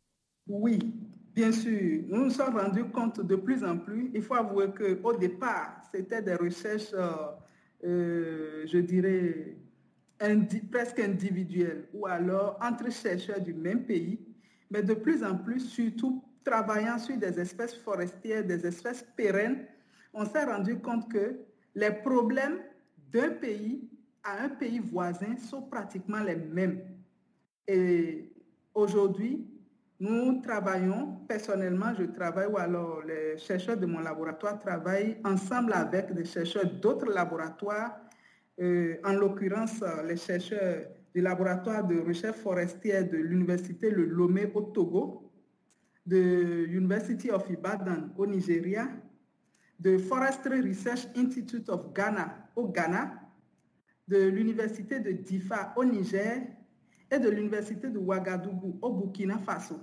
[0.48, 0.80] Oui,
[1.36, 2.02] bien sûr.
[2.08, 4.10] Nous nous sommes rendus compte de plus en plus.
[4.16, 6.92] Il faut avouer qu'au départ, c'était des recherches,
[7.84, 9.58] je dirais,
[10.72, 14.20] presque individuel ou alors entre chercheurs du même pays,
[14.70, 19.66] mais de plus en plus, surtout travaillant sur des espèces forestières, des espèces pérennes,
[20.14, 21.40] on s'est rendu compte que
[21.76, 22.60] les problèmes
[23.12, 23.90] d'un pays
[24.24, 26.82] à un pays voisin sont pratiquement les mêmes.
[27.68, 28.34] Et
[28.74, 29.48] aujourd'hui,
[30.00, 36.14] nous travaillons, personnellement, je travaille, ou alors les chercheurs de mon laboratoire travaillent ensemble avec
[36.14, 38.00] des chercheurs d'autres laboratoires
[38.60, 45.32] en l'occurrence les chercheurs du laboratoire de recherche forestière de l'université Le Lomé au Togo,
[46.06, 48.90] de University of Ibadan au Nigeria,
[49.80, 53.14] de Forestry Research Institute of Ghana au Ghana,
[54.08, 56.42] de l'université de Difa au Niger
[57.12, 59.80] et de l'université de Ouagadougou au Burkina Faso.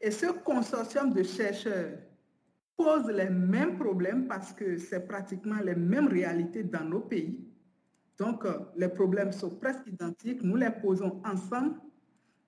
[0.00, 1.98] Et ce consortium de chercheurs
[2.76, 7.38] pose les mêmes problèmes parce que c'est pratiquement les mêmes réalités dans nos pays.
[8.18, 10.42] Donc, euh, les problèmes sont presque identiques.
[10.42, 11.76] Nous les posons ensemble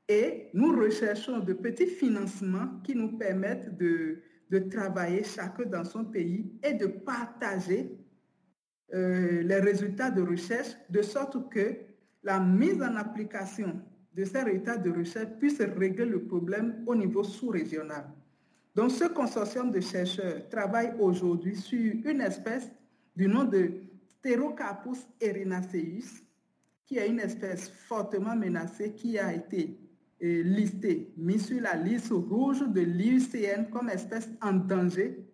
[0.08, 4.22] et nous recherchons de petits financements qui nous permettent de,
[4.70, 7.90] travailler chacun dans son pays et de partager
[8.94, 11.74] euh, les résultats de recherche de sorte que
[12.22, 13.80] la mise en application
[14.14, 18.06] de ces résultats de recherche puisse régler le problème au niveau sous-régional.
[18.76, 22.70] Donc, ce consortium de chercheurs travaille aujourd'hui sur une espèce
[23.16, 23.70] du nom de
[24.26, 26.24] Pterocarpus erinaceus,
[26.84, 29.78] qui est une espèce fortement menacée qui a été
[30.20, 35.24] euh, listée, mise sur la liste rouge de l'IUCN comme espèce en danger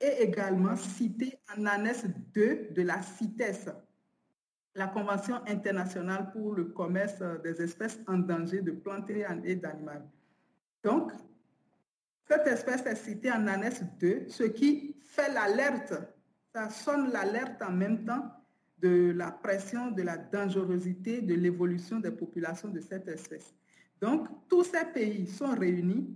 [0.00, 3.72] et également citée en annexe 2 de la CITES.
[4.76, 9.90] la Convention internationale pour le commerce des espèces en danger de plantes et d'animaux.
[10.84, 11.10] Donc,
[12.28, 15.94] cette espèce est citée en annexe 2, ce qui fait l'alerte,
[16.52, 18.30] ça sonne l'alerte en même temps
[18.78, 23.54] de la pression, de la dangerosité, de l'évolution des populations de cette espèce.
[24.00, 26.12] Donc, tous ces pays sont réunis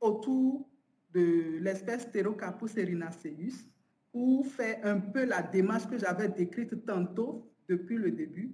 [0.00, 0.68] autour
[1.14, 3.64] de l'espèce Pterocarpus erinaceus
[4.12, 8.52] pour faire un peu la démarche que j'avais décrite tantôt depuis le début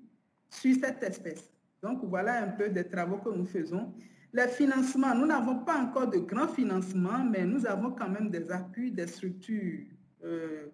[0.51, 1.51] sur cette espèce.
[1.83, 3.95] Donc, voilà un peu des travaux que nous faisons.
[4.35, 8.51] Les financements, nous n'avons pas encore de grands financements, mais nous avons quand même des
[8.51, 9.87] appuis, des structures.
[10.23, 10.67] Euh,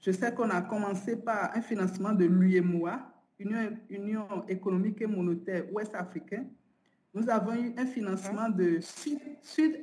[0.00, 6.50] je sais qu'on a commencé par un financement de l'UEMOA, Union, économique et monétaire ouest-africaine.
[7.14, 9.80] Nous avons eu un financement de Sud, Sud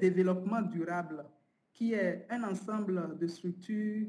[0.00, 1.24] Développement Durable,
[1.72, 4.08] qui est un ensemble de structures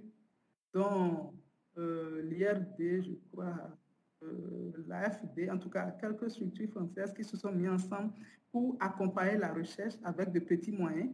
[0.74, 1.34] dont
[1.78, 3.78] euh, l'IRD, je crois,
[4.24, 8.12] euh, l'AFD, en tout cas quelques structures françaises qui se sont mises ensemble
[8.52, 11.12] pour accompagner la recherche avec de petits moyens.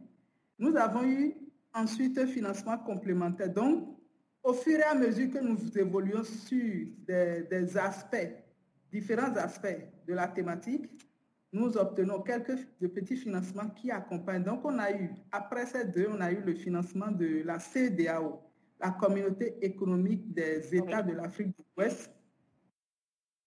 [0.58, 1.34] Nous avons eu
[1.74, 3.52] ensuite un financement complémentaire.
[3.52, 3.93] Donc,
[4.44, 8.30] au fur et à mesure que nous évoluons sur des, aspects,
[8.92, 10.90] différents aspects de la thématique,
[11.50, 14.44] nous obtenons quelques de petits financements qui accompagnent.
[14.44, 18.42] Donc, on a eu, après ces deux, on a eu le financement de la CDAO,
[18.80, 22.10] la Communauté économique des États de l'Afrique de l'Ouest,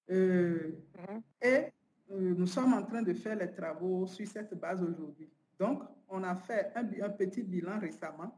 [0.10, 1.22] euh, mhm.
[1.42, 1.66] et
[2.12, 5.30] euh, nous sommes en train de faire les travaux sur cette base aujourd'hui.
[5.60, 8.34] Donc, on a fait un, petit bilan récemment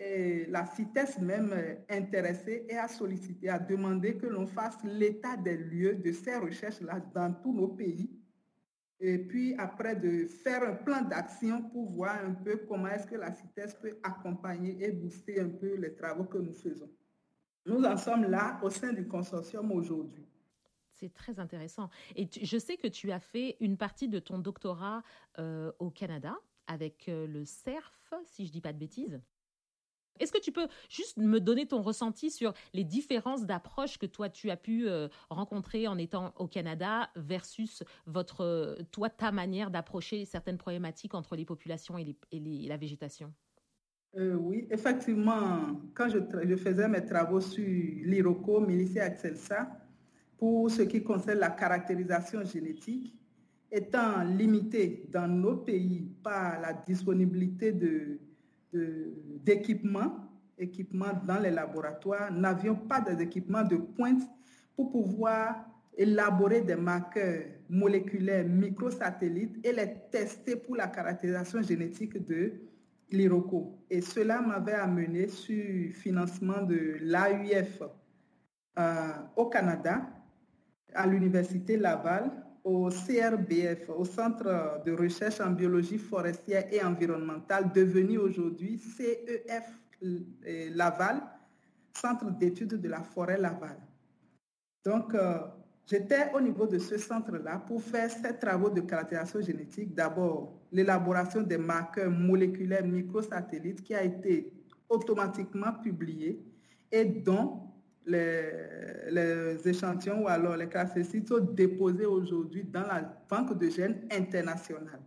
[0.00, 1.54] et la CITES même
[1.90, 7.00] intéressée et a sollicité, a demandé que l'on fasse l'état des lieux de ces recherches-là
[7.14, 8.10] dans tous nos pays.
[8.98, 13.16] Et puis après de faire un plan d'action pour voir un peu comment est-ce que
[13.16, 16.90] la CITES peut accompagner et booster un peu les travaux que nous faisons.
[17.66, 20.26] Nous en sommes là au sein du consortium aujourd'hui.
[20.94, 21.90] C'est très intéressant.
[22.16, 25.02] Et je sais que tu as fait une partie de ton doctorat
[25.38, 29.20] euh, au Canada avec euh, le CERF, si je dis pas de bêtises.
[30.20, 34.28] Est-ce que tu peux juste me donner ton ressenti sur les différences d'approche que toi
[34.28, 40.24] tu as pu euh, rencontrer en étant au Canada versus votre toi ta manière d'approcher
[40.24, 42.16] certaines problématiques entre les populations et,
[42.68, 43.32] la végétation?
[44.14, 49.70] Oui, effectivement, quand je, faisais mes travaux sur l'Iroco, Milicia Excelsa,
[50.36, 53.14] pour ce qui concerne la caractérisation génétique,
[53.70, 57.72] étant limité dans nos pays par la disponibilité
[58.72, 60.12] d'équipements,
[60.58, 64.22] équipements dans les laboratoires, n'avions pas d'équipements de pointe
[64.76, 65.64] pour pouvoir
[65.96, 72.52] élaborer des marqueurs moléculaires microsatellites et les tester pour la caractérisation génétique de
[73.10, 73.78] l'IROCO.
[73.90, 77.82] Et cela m'avait amené sur financement de l'AUF
[78.78, 80.08] euh, au Canada
[80.94, 82.30] à l'Université Laval,
[82.70, 89.64] au CRBF, au Centre de recherche en biologie forestière et environnementale, devenu aujourd'hui CEF
[90.74, 91.20] Laval,
[91.92, 93.76] Centre d'études de la forêt Laval.
[94.84, 95.38] Donc, euh,
[95.86, 99.94] j'étais au niveau de ce centre-là pour faire ces travaux de caractérisation génétique.
[99.94, 104.52] D'abord, l'élaboration des marqueurs moléculaires microsatellites qui a été
[104.88, 106.42] automatiquement publié
[106.90, 107.69] et dont
[108.10, 115.00] les, échantillons ou alors les caractéristiques sont déposés aujourd'hui dans la banque de gènes internationale.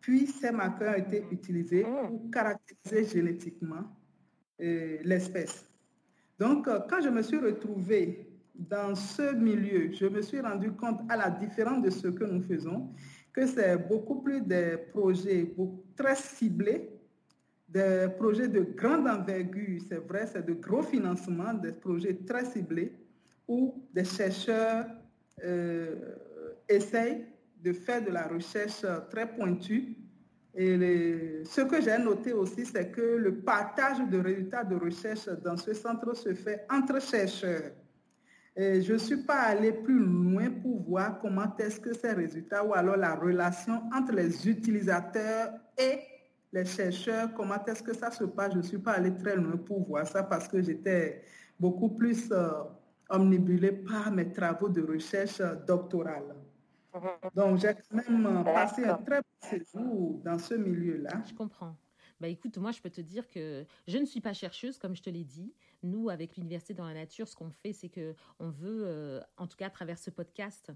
[0.00, 2.08] Puis ces marqueurs ont été utilisés mm.
[2.08, 3.84] pour caractériser génétiquement
[4.60, 5.64] euh, l'espèce.
[6.38, 11.00] Donc, euh, quand je me suis retrouvée dans ce milieu, je me suis rendu compte,
[11.08, 12.90] à la différence de ce que nous faisons,
[13.32, 15.54] que c'est beaucoup plus des projets
[15.96, 16.99] très ciblés
[17.72, 22.92] des projets de grande envergure, c'est vrai, c'est de gros financements, des projets très ciblés
[23.46, 24.86] où des chercheurs
[25.44, 25.94] euh,
[26.68, 27.26] essayent
[27.62, 29.96] de faire de la recherche très pointue.
[30.54, 35.56] Et ce que j'ai noté aussi, c'est que le partage de résultats de recherche dans
[35.56, 37.70] ce centre se fait entre chercheurs.
[38.56, 42.64] Et je ne suis pas allé plus loin pour voir comment est-ce que ces résultats
[42.64, 46.00] ou alors la relation entre les utilisateurs et
[46.52, 48.52] les chercheurs, comment est-ce que ça se passe?
[48.52, 51.22] Je ne suis pas allée très loin pour voir ça parce que j'étais
[51.58, 52.50] beaucoup plus euh,
[53.08, 56.34] omnibulée par mes travaux de recherche doctorale.
[56.94, 57.30] Mhm.
[57.34, 61.22] Donc, j'ai quand même euh, passé un très bon séjour dans ce milieu-là.
[61.28, 61.76] Je comprends.
[62.20, 65.02] Bah écoute, moi je peux te dire que je ne suis pas chercheuse, comme je
[65.02, 65.54] te l'ai dit.
[65.82, 69.46] Nous, avec l'université dans la nature, ce qu'on fait, c'est que on veut, euh, en
[69.46, 70.70] tout cas à travers ce podcast,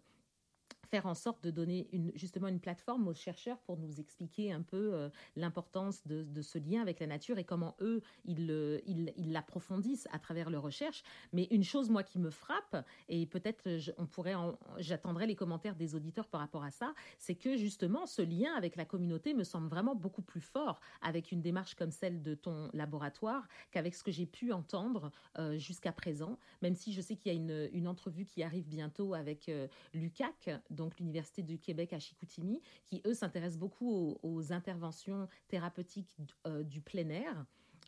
[0.85, 4.95] faire en sorte de donner justement une plateforme aux chercheurs pour nous expliquer un peu
[4.95, 8.51] euh, l'importance de, ce lien avec la nature et comment eux, ils,
[8.87, 11.03] ils, ils l'approfondissent à travers leurs recherches.
[11.33, 13.69] Mais une chose, moi, qui me frappe, et peut-être
[13.99, 14.35] on pourrait,
[14.79, 18.77] j'attendrai les commentaires des auditeurs par rapport à ça, c'est que justement, ce lien avec
[18.77, 22.71] la communauté me semble vraiment beaucoup plus fort avec une démarche comme celle de ton
[22.73, 27.33] laboratoire qu'avec ce que j'ai pu entendre euh, jusqu'à présent, même si je sais qu'il
[27.33, 31.93] y a une, une, entrevue qui arrive bientôt avec euh, l'UCAC, donc l'Université du Québec
[31.93, 36.17] à Chicoutimi, qui eux s'intéressent beaucoup aux, interventions thérapeutiques
[36.47, 37.47] euh, du plein air.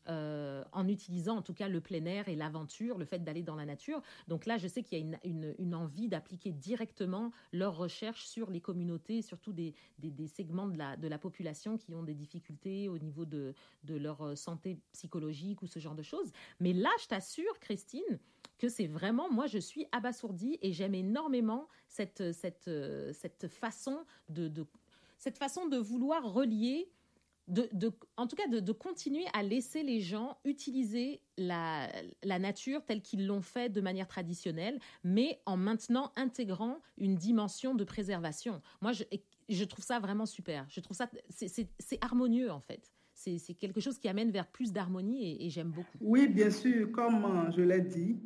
[0.09, 3.57] Euh, en utilisant en tout cas le plein air et l'aventure, le fait d'aller dans
[3.57, 4.01] la nature.
[4.29, 8.61] Donc là, je sais qu'il y a une, envie d'appliquer directement leurs recherches sur les
[8.61, 9.75] communautés, surtout des,
[10.29, 13.55] segments de la, population qui ont des difficultés au niveau de,
[13.89, 16.31] leur euh, santé psychologique ou ce genre de choses.
[16.61, 18.21] Mais là, je t'assure, Christine,
[18.59, 26.33] que c'est vraiment, moi je suis abasourdie et j'aime énormément cette, cette façon de vouloir
[26.33, 26.89] relier
[27.49, 31.89] de, en tout cas de, continuer à laisser les gens utiliser la,
[32.25, 37.85] nature telle qu'ils l'ont fait de manière traditionnelle, mais en maintenant intégrant une dimension de
[37.85, 38.61] préservation.
[38.81, 38.93] Moi,
[39.49, 40.67] je, trouve ça vraiment super.
[40.69, 41.69] Je trouve ça, c'est
[42.01, 42.93] harmonieux en fait.
[43.15, 45.99] C'est quelque chose qui amène vers plus d'harmonie et, j'aime beaucoup.
[46.01, 48.21] Oui, bien sûr, comme je l'ai dit,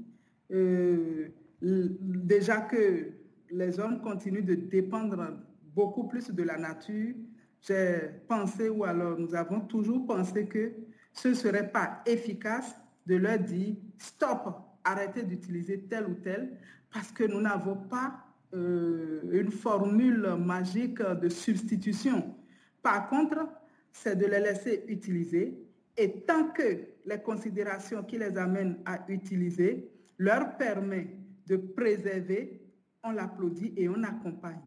[0.50, 1.28] euh,
[1.60, 3.12] déjà que
[3.50, 5.36] les hommes continuent de dépendre
[5.74, 7.14] beaucoup plus de la nature,
[7.62, 10.72] j'ai pensé ou alors nous avons toujours pensé que
[11.12, 14.54] ce ne serait pas efficace de leur dire stop,
[14.84, 16.56] arrêtez d'utiliser tel ou tel
[16.92, 18.14] parce que nous n'avons pas
[18.54, 22.34] euh, une formule magique de substitution.
[22.82, 23.48] Par contre,
[23.92, 25.58] c'est de les laisser utiliser
[25.96, 32.62] et tant que les considérations qui les amènent à utiliser leur permet de préserver,
[33.02, 34.60] on l'applaudit et on accompagne.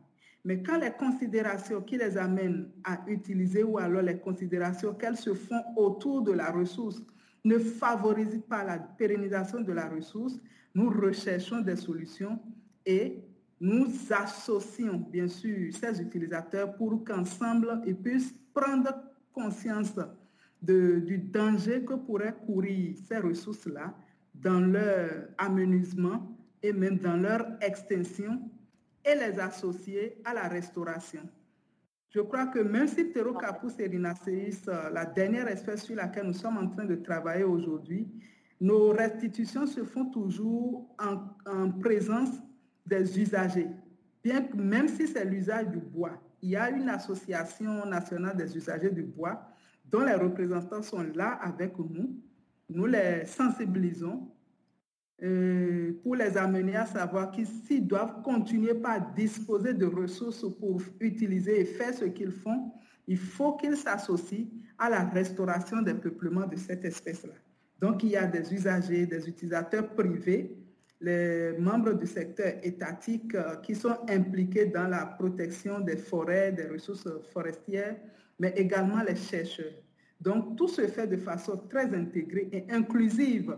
[0.45, 5.33] Mais quand les considérations qui les amènent à utiliser ou alors les considérations qu'elles se
[5.33, 7.01] font autour de la ressource
[7.45, 10.39] ne favorisent pas la pérennisation de la ressource,
[10.75, 12.39] nous recherchons des solutions
[12.85, 13.19] et
[13.61, 18.93] nous associons bien sûr ces utilisateurs pour qu'ensemble ils puissent prendre
[19.31, 19.93] conscience
[20.61, 23.93] du danger que pourraient courir ces ressources-là
[24.33, 28.41] dans leur amenuisement et même dans leur extension
[29.05, 31.21] et les associer à la restauration.
[32.09, 36.67] Je crois que même si Pterocarpus erinaceus, la dernière espèce sur laquelle nous sommes en
[36.67, 38.07] train de travailler aujourd'hui,
[38.61, 42.29] nos restitutions se font toujours en, en présence
[42.85, 43.67] des usagers.
[44.23, 48.55] Bien que même si c'est l'usage du bois, il y a une association nationale des
[48.55, 49.41] usagers du bois
[49.85, 52.21] dont les représentants sont là avec nous
[52.69, 54.27] nous les sensibilisons
[55.23, 61.61] euh, pour les amener à savoir qu'ils doivent continuer par disposer de ressources pour utiliser
[61.61, 62.71] et faire ce qu'ils font,
[63.07, 64.47] il faut qu'ils s'associent
[64.77, 67.33] à la restauration des peuplements de cette espèce-là.
[67.79, 70.57] Donc, il y a des usagers, des utilisateurs privés,
[70.99, 76.67] les membres du secteur étatique euh, qui sont impliqués dans la protection des forêts, des
[76.67, 77.97] ressources forestières,
[78.39, 79.73] mais également les chercheurs.
[80.19, 83.55] Donc, tout se fait de façon très intégrée et inclusive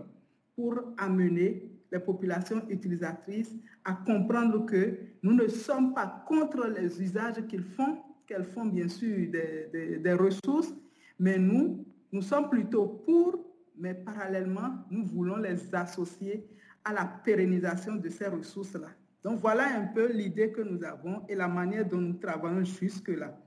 [0.55, 3.53] pour amener les populations utilisatrices
[3.83, 8.87] à comprendre que nous ne sommes pas contre les usages qu'ils font, qu'elles font bien
[8.87, 10.73] sûr des, des, ressources,
[11.19, 13.45] mais nous, nous sommes plutôt pour,
[13.77, 16.47] mais parallèlement, nous voulons les associer
[16.83, 18.89] à la pérennisation de ces ressources-là.
[19.23, 23.37] Donc voilà un peu l'idée que nous avons et la manière dont nous travaillons jusque-là.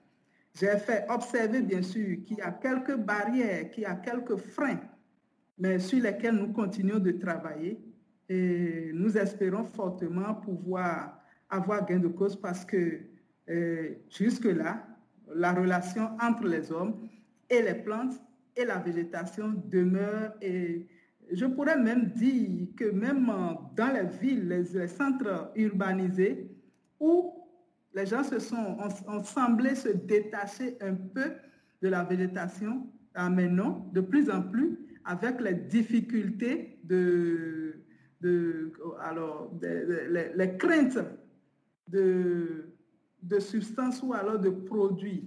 [0.55, 4.81] J'ai fait observer, bien sûr, qu'il y a quelques barrières, qu'il y a quelques freins,
[5.59, 7.79] mais sur lesquels nous continuons de travailler.
[8.29, 13.01] Et nous espérons fortement pouvoir avoir gain de cause parce que
[13.49, 14.87] euh, jusque-là,
[15.35, 17.09] la relation entre les hommes
[17.49, 18.21] et les plantes
[18.55, 20.87] et la végétation demeure et
[21.33, 23.27] je pourrais même dire que même
[23.77, 26.51] dans les villes, les centres urbanisés
[27.01, 27.35] où
[27.95, 31.33] les gens se sont, ont, semblé se détacher un peu
[31.83, 32.87] de la végétation.
[33.15, 34.79] Ah, mais non, de plus en plus,
[35.09, 37.83] avec les difficultés de,
[39.01, 40.99] alors, les, craintes
[41.89, 42.67] de,
[43.23, 45.27] de substances ou alors de produits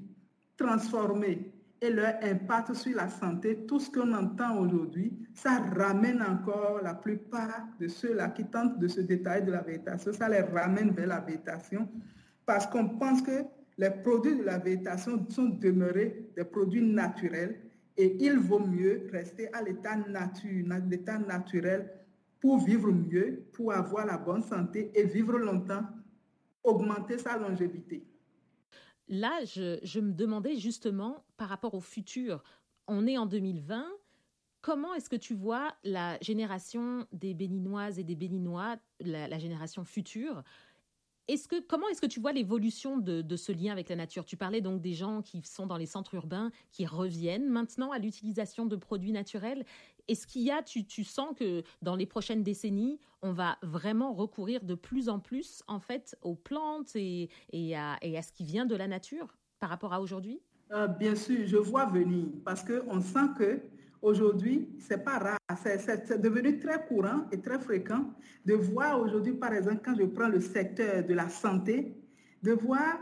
[0.56, 1.52] transformés
[1.82, 6.94] et leur impact sur la santé, tout ce qu'on entend aujourd'hui, ça ramène encore la
[6.94, 11.08] plupart de ceux-là qui tentent de se détailler de la végétation, ça les ramène vers
[11.08, 11.90] la végétation
[12.46, 13.46] parce qu'on pense que
[13.80, 17.71] les produits de la végétation sont demeurés des produits naturels
[18.02, 19.96] et il vaut mieux rester à l'état
[21.20, 21.92] naturel
[22.40, 25.84] pour vivre mieux, pour avoir la bonne santé et vivre longtemps
[26.64, 28.04] augmenter sa longévité.
[29.08, 32.44] Là, je, me demandais justement par rapport au futur.
[32.88, 33.86] On est en 2020.
[34.62, 40.44] Comment est-ce que tu vois la génération des Béninoises et des Béninois, la génération future
[41.68, 44.26] comment est-ce que tu vois l'évolution de, ce lien avec la nature?
[44.26, 48.00] Tu parlais donc des gens qui sont dans les centres urbains, qui reviennent maintenant à
[48.00, 49.66] l'utilisation de produits naturels.
[50.08, 54.64] Est-ce qu'il y a, tu, sens que dans les prochaines décennies, on va vraiment recourir
[54.64, 58.44] de plus en plus en fait aux plantes et, et, à, et à ce qui
[58.44, 60.42] vient de la nature par rapport à aujourd'hui?
[60.72, 63.62] Euh, Bien sûr, je vois venir parce qu'on sent que
[64.02, 68.06] Aujourd'hui, c'est pas rare, c'est devenu très courant et très fréquent
[68.46, 71.96] de voir aujourd'hui, par exemple, quand je prends le secteur de la santé,
[72.42, 72.98] de voir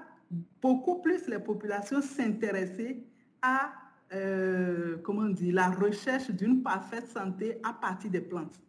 [0.62, 3.06] beaucoup plus les populations s'intéresser
[3.42, 3.72] à,
[4.14, 8.60] euh, comment la recherche d'une parfaite santé à partir des plantes.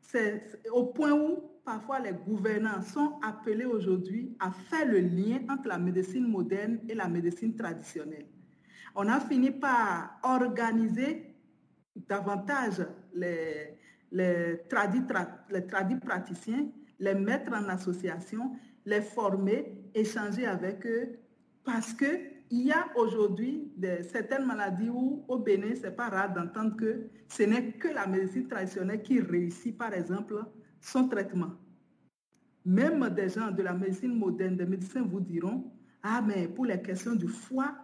[0.00, 5.68] C'est au point où parfois les gouvernants sont appelés aujourd'hui à faire le lien entre
[5.68, 8.26] la médecine moderne et la médecine traditionnelle.
[8.96, 11.27] On a fini par organiser
[12.06, 13.74] davantage les,
[14.12, 15.02] les, tradis,
[15.50, 16.68] les tradis praticiens,
[16.98, 18.52] les mettre en association,
[18.84, 21.18] les former, échanger avec eux,
[21.64, 23.72] parce qu'il y a aujourd'hui
[24.10, 28.48] certaines maladies où au Bénin, c'est pas rare d'entendre que ce n'est que la médecine
[28.48, 30.42] traditionnelle qui réussit, par exemple,
[30.80, 31.52] son traitement.
[32.64, 35.70] Même des gens de la médecine moderne, des médecins vous diront,
[36.02, 37.74] ah mais pour les questions du foie,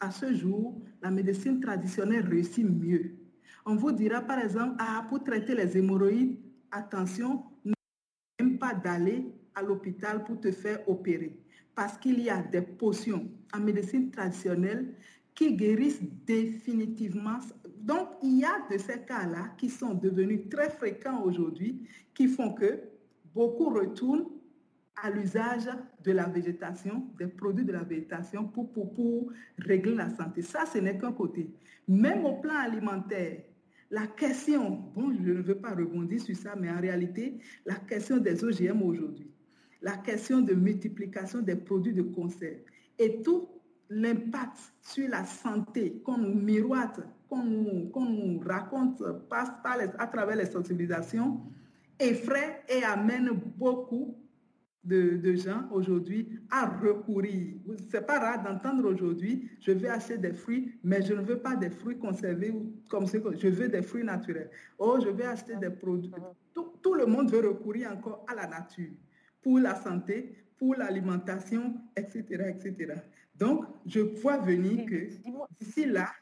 [0.00, 3.12] à ce jour, la médecine traditionnelle réussit mieux.
[3.64, 6.38] On vous dira par exemple, ah, pour traiter les hémorroïdes,
[6.70, 11.38] attention, même pas d'aller à l'hôpital pour te faire opérer.
[11.74, 14.94] Parce qu'il y a des potions en médecine traditionnelle
[15.34, 17.38] qui guérissent définitivement.
[17.80, 22.52] Donc, il y a de ces cas-là qui sont devenus très fréquents aujourd'hui, qui font
[22.52, 22.80] que
[23.34, 24.26] beaucoup retournent
[25.02, 25.68] à l'usage
[26.04, 30.42] de la végétation, des produits de la végétation pour, pour, pour régler la santé.
[30.42, 31.50] Ça, ce n'est qu'un côté.
[31.88, 33.42] Même au plan alimentaire,
[33.92, 38.16] la question, bon, je ne veux pas rebondir sur ça, mais en réalité, la question
[38.16, 39.30] des OGM aujourd'hui,
[39.82, 42.56] la question de multiplication des produits de conserve
[42.98, 43.48] et tout
[43.90, 50.46] l'impact sur la santé qu'on nous miroite, qu'on nous, raconte passe par à travers les
[50.46, 51.42] sensibilisations,
[52.00, 54.16] effraie et amène beaucoup
[54.84, 57.54] de, gens aujourd'hui à recourir.
[57.90, 61.56] C'est pas rare d'entendre aujourd'hui, je vais acheter des fruits, mais je ne veux pas
[61.56, 62.52] des fruits conservés
[62.88, 64.50] comme ce que je veux des fruits naturels.
[64.78, 66.12] Oh, je vais acheter des produits.
[66.54, 68.90] Tout, tout le monde veut recourir encore à la nature
[69.40, 72.24] pour la santé, pour l'alimentation, etc.,
[72.56, 72.94] etc.
[73.34, 75.08] Donc, je vois venir que
[75.58, 76.12] d'ici là,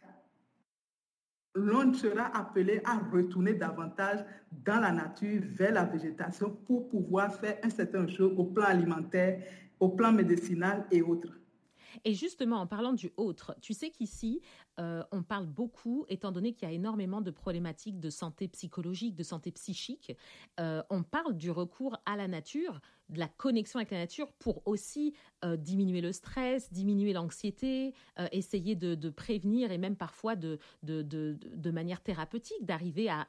[1.61, 4.25] l'on sera appelé à retourner davantage
[4.65, 9.43] dans la nature, vers la végétation, pour pouvoir faire un certain chose au plan alimentaire,
[9.79, 11.41] au plan médicinal et autres.
[12.05, 14.41] Et justement, en parlant du autre, tu sais qu'ici,
[14.79, 19.17] euh, on parle beaucoup, étant donné qu'il y a énormément de problématiques de santé psychologique,
[19.17, 20.17] de santé psychique,
[20.61, 22.81] euh, on parle du recours à la nature,
[23.11, 28.27] de la connexion avec la nature pour aussi euh, diminuer le stress, diminuer l'anxiété, euh,
[28.33, 30.59] essayer de, prévenir et même parfois de,
[31.65, 33.27] manière thérapeutique d'arriver à,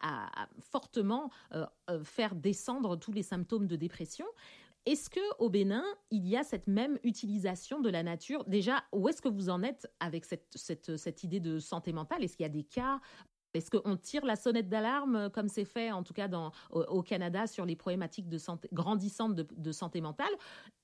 [0.59, 1.65] fortement euh,
[2.03, 4.25] faire descendre tous les symptômes de dépression.
[4.88, 8.43] Est-ce que au Bénin, il y a cette même utilisation de la nature?
[8.45, 12.23] Déjà, où est-ce que vous en êtes avec cette, cette idée de santé mentale?
[12.23, 12.99] Est-ce qu'il y a des cas
[13.54, 16.30] est-ce qu'on tire la sonnette d'alarme, comme c'est fait en tout cas
[16.72, 18.28] au, Canada, sur les problématiques
[18.72, 20.32] grandissantes de, santé mentale?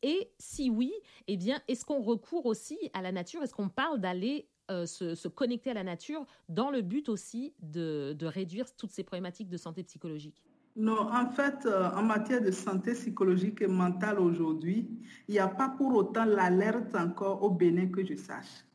[0.04, 0.94] Et si oui,
[1.28, 3.42] eh bien, est-ce qu'on recourt aussi à la nature?
[3.44, 8.14] Est-ce qu'on parle d'aller euh, se, connecter à la nature dans le but aussi de,
[8.18, 10.44] de réduire toutes ces problématiques de santé psychologique?
[10.78, 14.88] Non, en fait, euh, en matière de santé psychologique et mentale aujourd'hui,
[15.28, 18.67] il n'y a pas pour autant l'alerte encore au Bénin que je sache.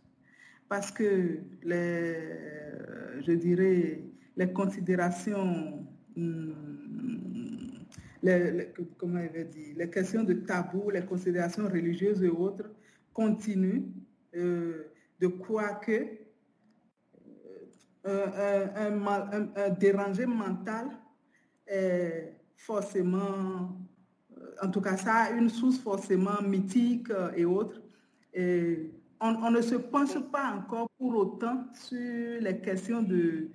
[0.73, 2.17] Parce que les,
[3.21, 4.05] je dirais,
[4.35, 5.87] les considérations,
[8.23, 12.71] les, les, comment il va dire, les questions de tabou, les considérations religieuses et autres
[13.13, 13.83] continuent
[14.35, 16.07] euh, de croire que
[18.07, 20.87] euh, un, dérangé mental
[21.67, 23.77] est forcément,
[24.63, 27.83] en tout cas, ça une source forcément mythique et autres.
[28.33, 28.91] Et
[29.23, 33.49] on, ne se penche pas encore pour autant sur les questions de,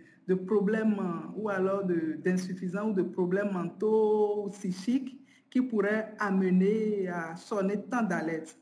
[0.46, 0.98] problèmes
[1.36, 8.04] ou alors d'insuffisants ou de problèmes mentaux ou psychiques qui pourraient amener à sonner tant
[8.04, 8.58] d'alerte.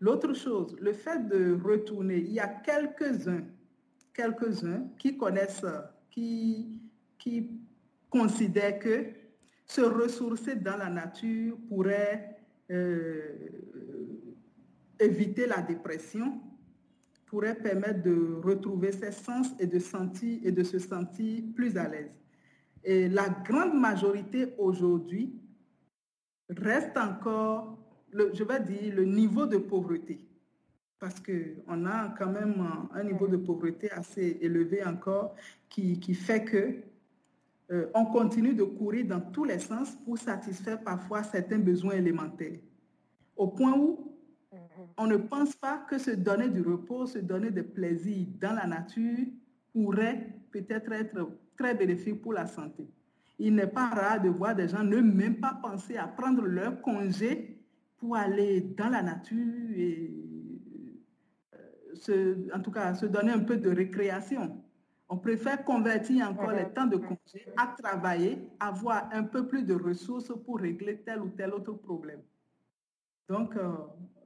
[0.00, 3.44] L'autre chose, le fait de retourner, il y a quelques-uns,
[4.14, 5.66] quelques-uns qui connaissent,
[6.10, 6.80] qui,
[7.18, 7.50] qui
[8.08, 9.06] considèrent que
[9.66, 12.36] se ressourcer dans la nature pourrait
[14.98, 16.40] éviter la dépression,
[17.30, 21.86] pourrait permettre de retrouver ses sens et de, sentir, et de se sentir plus à
[21.86, 22.10] l'aise.
[22.82, 25.32] Et la grande majorité aujourd'hui
[26.48, 27.78] reste encore,
[28.12, 30.26] je vais dire, le niveau de pauvreté.
[30.98, 35.36] Parce qu'on a quand même un niveau de pauvreté assez élevé encore
[35.68, 36.82] qui, qui fait que
[37.70, 42.58] euh, on continue de courir dans tous les sens pour satisfaire parfois certains besoins élémentaires.
[43.36, 44.09] Au point où
[44.96, 48.66] on ne pense pas que se donner du repos, se donner des plaisirs dans la
[48.66, 49.26] nature
[49.72, 52.88] pourrait peut-être être très bénéfique pour la santé.
[53.38, 56.80] Il n'est pas rare de voir des gens ne même pas penser à prendre leur
[56.82, 57.58] congé
[57.96, 60.10] pour aller dans la nature et
[62.08, 64.62] euh, en tout cas se donner un peu de récréation.
[65.08, 69.74] On préfère convertir encore les temps de congé à travailler, avoir un peu plus de
[69.74, 72.20] ressources pour régler tel ou tel autre problème.
[73.28, 73.72] Donc, euh,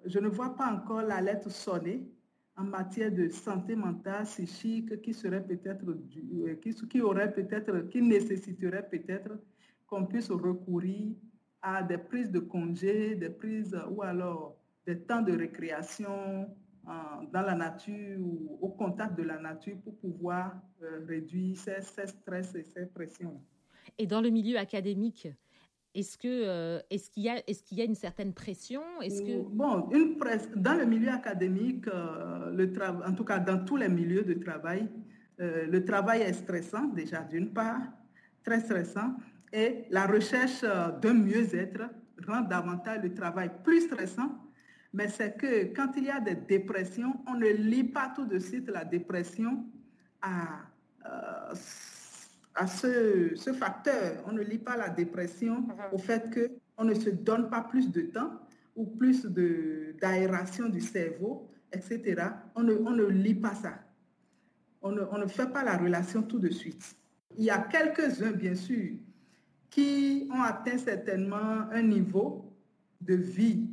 [0.06, 2.08] je ne vois pas encore la lettre sonner
[2.56, 6.54] en matière de santé mentale, psychique, qui serait peut-être, euh,
[6.88, 9.38] qui, aurait peut-être, qui nécessiterait peut-être
[9.86, 11.14] qu'on puisse recourir
[11.60, 16.48] à des prises de congés, des prises ou alors des temps de récréation
[16.86, 16.90] euh,
[17.32, 20.54] dans la nature ou au contact de la nature pour pouvoir
[21.08, 23.40] réduire ces, ces stress et ces pressions.
[23.98, 25.28] Et dans le milieu académique,
[25.94, 28.82] est-ce que euh, est-ce qu'il y a une certaine pression?
[29.00, 30.16] Est-ce que bon une
[30.56, 34.34] dans le milieu académique, euh, le travail, en tout cas dans tous les milieux de
[34.34, 34.88] travail,
[35.40, 37.80] euh, le travail est stressant déjà d'une part,
[38.42, 39.14] très stressant,
[39.52, 41.82] et la recherche d'un mieux-être
[42.26, 44.30] rend davantage le travail plus stressant.
[44.92, 48.38] Mais c'est que quand il y a des dépressions, on ne lit pas tout de
[48.38, 49.64] suite la dépression
[50.22, 50.60] à
[52.54, 54.22] à ce, ce, facteur.
[54.26, 55.74] On ne lit pas la dépression mhm.
[55.92, 58.32] au fait qu'on ne se donne pas plus de temps
[58.76, 59.26] ou plus
[60.00, 62.28] d'aération du cerveau, etc.
[62.54, 63.74] On ne, on ne lit pas ça.
[64.82, 66.96] On ne, on ne fait pas la relation tout de suite.
[67.36, 68.92] Il y a quelques-uns, bien sûr,
[69.70, 72.52] qui ont atteint certainement un niveau
[73.00, 73.68] de vie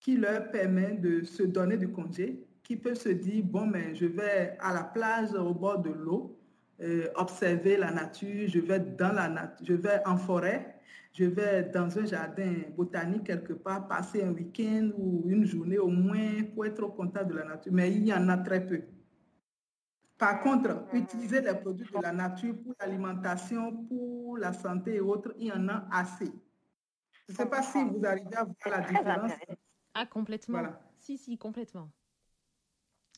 [0.00, 4.06] qui leur permet de se donner du congé, qui peut se dire, bon, mais je
[4.06, 6.35] vais à la plage au bord de l'eau,
[6.80, 10.78] euh, observer la nature, je vais dans la nature, je vais en forêt,
[11.12, 15.88] je vais dans un jardin botanique quelque part, passer un week-end ou une journée au
[15.88, 17.72] moins pour être au contact de la nature.
[17.72, 18.82] Mais il y en a très peu.
[20.18, 25.34] Par contre, utiliser les produits de la nature pour l'alimentation, pour la santé et autres,
[25.38, 26.32] il y en a assez.
[27.26, 29.32] Je ne sais pas si vous arrivez à voir la différence.
[29.94, 30.62] Ah, complètement.
[30.98, 31.90] Si, si, complètement.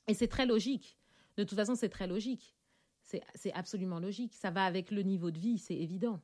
[0.07, 0.99] Et c'est très logique.
[1.37, 2.58] De toute façon, c'est très logique.
[3.35, 4.35] C'est absolument logique.
[4.35, 6.21] Ça va avec le niveau de vie, c'est évident.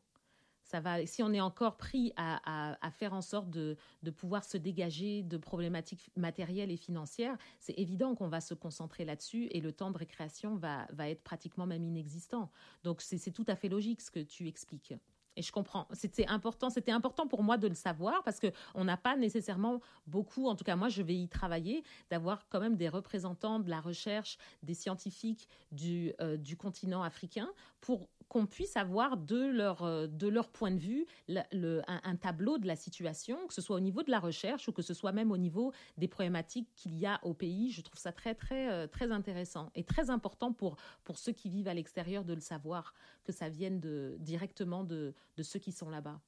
[0.64, 3.76] Ça va, si on est encore pris à, faire en sorte de,
[4.16, 9.48] pouvoir se dégager de problématiques matérielles et financières, c'est évident qu'on va se concentrer là-dessus
[9.50, 12.50] et le temps de récréation va, va être pratiquement même inexistant.
[12.82, 14.94] Donc c'est tout à fait logique ce que tu expliques.
[15.36, 15.86] Et je comprends.
[15.92, 16.70] C'était important.
[16.70, 20.48] C'était important pour moi de le savoir parce que on n'a pas nécessairement beaucoup.
[20.48, 23.80] En tout cas, moi, je vais y travailler d'avoir quand même des représentants de la
[23.80, 27.48] recherche, des scientifiques du, euh, du continent africain
[27.80, 32.58] pour qu'on puisse avoir de leur, euh, de leur point de vue le, un, tableau
[32.58, 35.12] de la situation, que ce soit au niveau de la recherche ou que ce soit
[35.12, 37.70] même au niveau des problématiques qu'il y a au pays.
[37.70, 40.74] Je trouve ça très, très, euh, très intéressant et très important pour,
[41.04, 45.14] pour ceux qui vivent à l'extérieur de le savoir, que ça vienne de, directement de,
[45.36, 46.20] de ceux qui sont là-bas.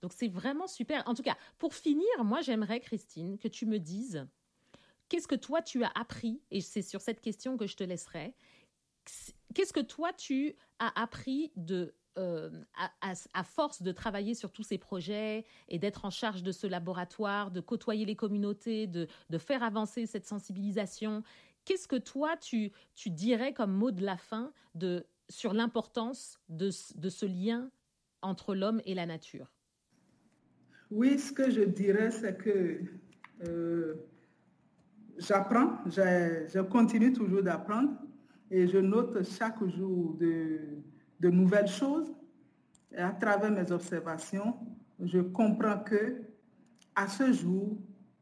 [0.00, 1.04] Donc c'est vraiment super.
[1.06, 4.26] En tout cas, pour finir, moi j'aimerais, Christine, que tu me dises
[5.08, 8.34] qu'est-ce que toi tu as appris, et c'est sur cette question que je te laisserai,
[9.54, 12.50] Qu'est-ce que toi, tu as appris de, euh,
[13.00, 17.50] à, force de travailler sur tous ces projets et d'être en charge de ce laboratoire,
[17.50, 21.22] de côtoyer les communautés, de, faire avancer cette sensibilisation
[21.64, 26.70] Qu'est-ce que toi, tu, tu dirais comme mot de la fin de, sur l'importance de,
[26.96, 27.70] de ce lien
[28.20, 29.52] entre l'homme et la nature?
[30.90, 32.80] Oui, ce que je dirais, c'est que
[33.46, 33.94] euh,
[35.16, 37.92] j'apprends, je continue toujours d'apprendre
[38.52, 42.12] et je note chaque jour de, nouvelles choses.
[42.92, 44.54] Et à travers mes observations,
[45.00, 46.20] je comprends que
[46.94, 47.78] à ce jour,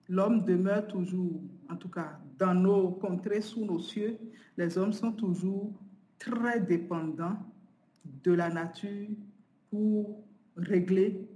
[0.09, 4.16] l'homme demeure toujours, en tout cas dans nos contrées, sous nos cieux,
[4.57, 5.72] les hommes sont toujours
[6.18, 7.37] très dépendants
[8.22, 9.09] de la nature
[9.68, 10.24] pour
[10.57, 11.28] régler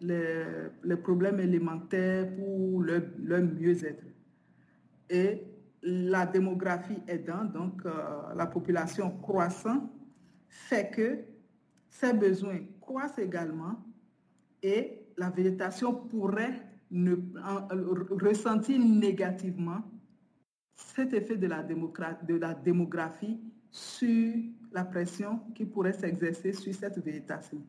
[0.00, 4.04] les, problèmes élémentaires, pour leur, mieux-être.
[5.08, 5.42] Et
[5.82, 9.90] la démographie aidant, donc euh, la population croissant,
[10.48, 11.24] fait que
[11.88, 13.76] ces besoins croissent également
[14.62, 19.82] et la végétation pourrait ressentir négativement
[20.74, 24.34] cet effet de la démographie sur
[24.72, 27.62] la pression qui pourrait s'exercer sur cette végétation.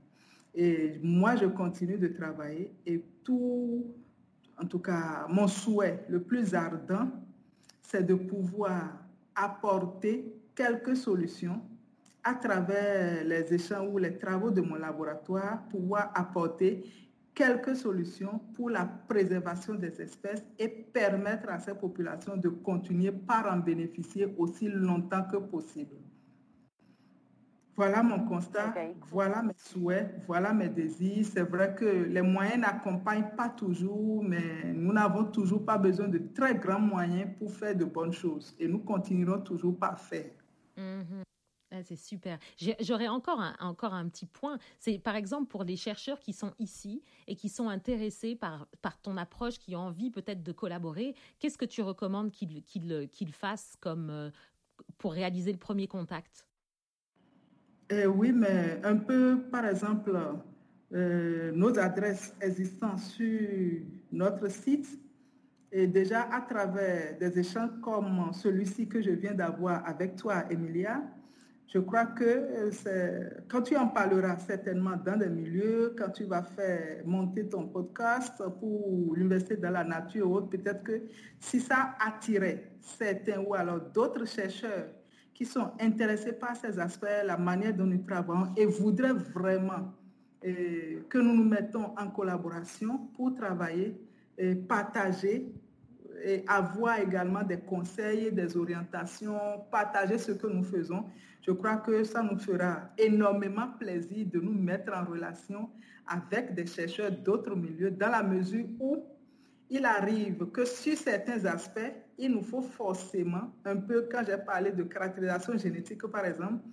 [0.54, 3.86] Et moi, je continue de travailler et tout,
[4.62, 7.08] en tout cas, mon souhait le plus ardent,
[7.84, 9.04] c'est de pouvoir
[9.36, 11.62] apporter quelques solutions
[12.24, 16.84] à travers les échanges ou les travaux de mon laboratoire, pouvoir apporter
[17.36, 23.52] quelques solutions pour la préservation des espèces et permettre à ces populations de continuer par
[23.52, 25.96] en bénéficier aussi longtemps que possible.
[27.76, 28.74] Voilà mon constat,
[29.10, 31.26] voilà mes souhaits, voilà mes désirs.
[31.26, 36.20] C'est vrai que les moyens n'accompagnent pas toujours, mais nous n'avons toujours pas besoin de
[36.36, 40.30] très grands moyens pour faire de bonnes choses et nous continuerons toujours par faire.
[40.78, 41.24] Mm-hmm.
[41.72, 42.38] Ah, c'est super.
[42.80, 44.60] J'aurais encore un, encore un petit point.
[44.78, 49.02] C'est par exemple pour les chercheurs qui sont ici et qui sont intéressés par, par
[49.02, 51.16] ton approche, qui ont envie peut-être de collaborer.
[51.40, 54.30] Qu'est-ce que tu recommandes qu'ils fassent comme, euh,
[55.00, 56.46] pour réaliser le premier contact?
[58.02, 60.12] Eh Oui, mais un peu, par exemple,
[60.94, 63.40] euh, nos adresses existantes sur
[64.12, 64.88] notre site
[65.72, 71.02] et déjà à travers des échanges comme celui-ci que je viens d'avoir avec toi, Emilia,
[71.68, 72.24] je crois que
[72.88, 77.68] euh, quand tu en parleras certainement dans des milieux, quand tu vas faire monter ton
[77.68, 81.02] podcast pour l'Université de la nature ou autre, peut-être que
[81.40, 84.86] si ça attirait certains ou alors d'autres chercheurs
[85.34, 89.94] qui sont intéressés par ces aspects, la manière dont nous travaillons et voudraient vraiment
[90.46, 93.98] euh, que nous nous mettons en collaboration pour travailler
[94.38, 95.52] et partager
[96.24, 99.40] et avoir également des conseils, des orientations,
[99.72, 101.06] partager ce que nous faisons.
[101.42, 105.70] Je crois que ça nous fera énormément plaisir de nous mettre en relation
[106.08, 109.04] avec des chercheurs d'autres milieux dans la mesure où
[109.74, 114.72] il arrive que sur certains aspects, il nous faut forcément, un peu quand j'ai parlé
[114.72, 116.64] de caractérisation génétique par exemple,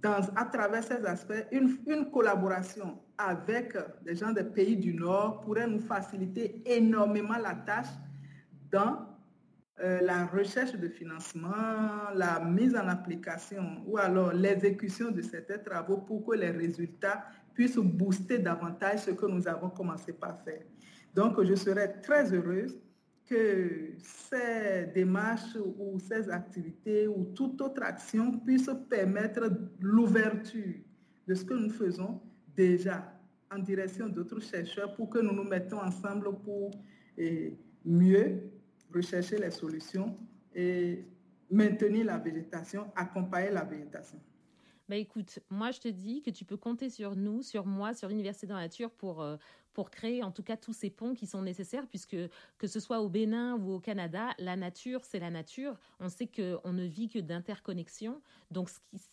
[0.00, 5.66] dans, à travers ces aspects, une, collaboration avec des gens des pays du Nord pourrait
[5.66, 7.92] nous faciliter énormément la tâche
[8.72, 9.06] dans
[9.82, 15.98] euh, la recherche de financement, la mise en application ou alors l'exécution de certains travaux
[15.98, 17.22] pour que les résultats
[17.52, 20.62] puissent booster davantage ce que nous avons commencé par faire.
[21.14, 22.80] Donc, je serais très heureuse
[23.26, 29.50] que ces démarches ou ces activités ou toute autre action puisse permettre
[29.80, 30.74] l'ouverture
[31.28, 32.20] de ce que nous faisons
[32.56, 33.12] déjà
[33.52, 36.72] en direction d'autres chercheurs pour que nous nous mettons ensemble pour
[37.84, 38.50] mieux
[38.92, 40.16] rechercher les solutions
[40.54, 41.04] et
[41.50, 44.20] maintenir la végétation, accompagner la végétation.
[44.88, 48.08] Bah écoute, moi je te dis que tu peux compter sur nous, sur moi, sur
[48.08, 49.36] l'Université de la Nature pour, euh,
[49.72, 52.16] pour créer en tout cas tous ces ponts qui sont nécessaires, puisque
[52.58, 55.78] que ce soit au Bénin ou au Canada, la nature, c'est la nature.
[56.00, 58.20] On sait qu'on ne vit que d'interconnexion.
[58.50, 58.70] Donc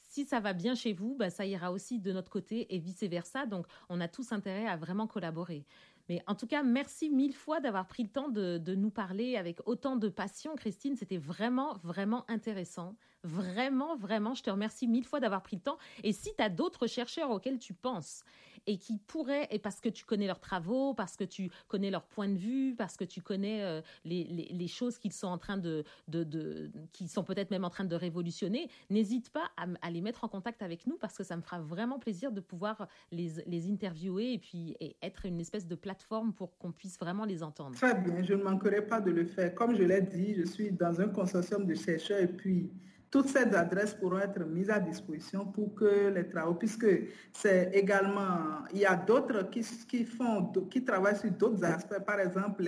[0.09, 3.45] si ça va bien chez vous, bah, ça ira aussi de notre côté et vice-versa.
[3.45, 5.65] Donc on a tous intérêt à vraiment collaborer.
[6.09, 9.59] Mais en tout cas, merci mille fois d'avoir pris le temps de, nous parler avec
[9.65, 10.95] autant de passion, Christine.
[10.95, 12.95] C'était vraiment, vraiment intéressant.
[13.27, 15.77] Vraiment, vraiment, je te remercie mille fois d'avoir pris le temps.
[16.03, 18.23] Et si tu as d'autres chercheurs auxquels tu penses
[18.65, 22.05] et qui pourraient, et parce que tu connais leurs travaux, parce que tu connais leur
[22.05, 25.83] point de vue, parce que tu connais euh, les, choses qu'ils sont en train de,
[26.07, 30.27] de, qui sont peut-être même en train de révolutionner, n'hésite pas à, les mettre en
[30.27, 34.33] contact avec nous parce que ça me fera vraiment plaisir de pouvoir les, les interviewer
[34.33, 37.75] et puis être une espèce de plateforme pour qu'on puisse vraiment les entendre.
[37.75, 39.55] Très bien, je ne manquerai pas de le faire.
[39.55, 42.69] Comme je l'ai dit, je suis dans un consortium de chercheurs et puis
[43.09, 46.87] toutes ces adresses pourront être mises à disposition pour que les travaux, puisque
[47.31, 52.19] c'est également, il y a d'autres qui, qui, font, qui travaillent sur d'autres aspects, par
[52.19, 52.63] exemple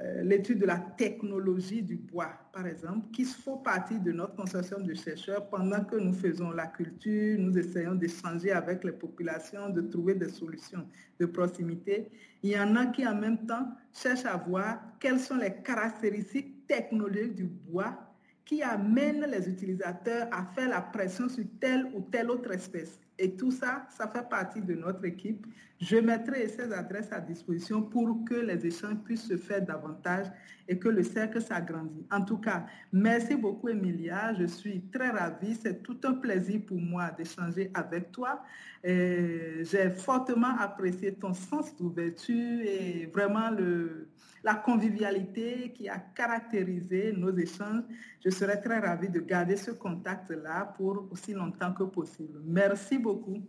[0.00, 4.82] euh, l'étude de la technologie du bois, par exemple, qui font partie de notre consortium
[4.82, 9.82] de chercheurs pendant que nous faisons la culture, nous essayons d'échanger avec les populations, de
[9.82, 10.84] trouver des solutions
[11.20, 12.08] de proximité.
[12.42, 16.66] Il y en a qui en même temps cherchent à voir quelles sont les caractéristiques
[16.66, 17.96] technologiques du bois
[18.44, 22.98] qui amène les utilisateurs à faire la pression sur telle ou telle autre espèce.
[23.18, 25.46] Et tout ça, ça fait partie de notre équipe.
[25.84, 30.28] Je mettrai ces adresses à disposition pour que les échanges puissent se faire davantage
[30.66, 32.06] et que le cercle s'agrandisse.
[32.10, 34.32] En tout cas, merci beaucoup Emilia.
[34.32, 35.54] Je suis très ravie.
[35.54, 38.42] C'est tout un plaisir pour moi d'échanger avec toi.
[38.82, 44.08] J'ai fortement apprécié ton sens d'ouverture et vraiment le,
[44.42, 47.82] la convivialité qui a caractérisé nos échanges.
[48.24, 52.40] Je serais très ravie de garder ce contact-là pour aussi longtemps que possible.
[52.42, 53.42] Merci beaucoup.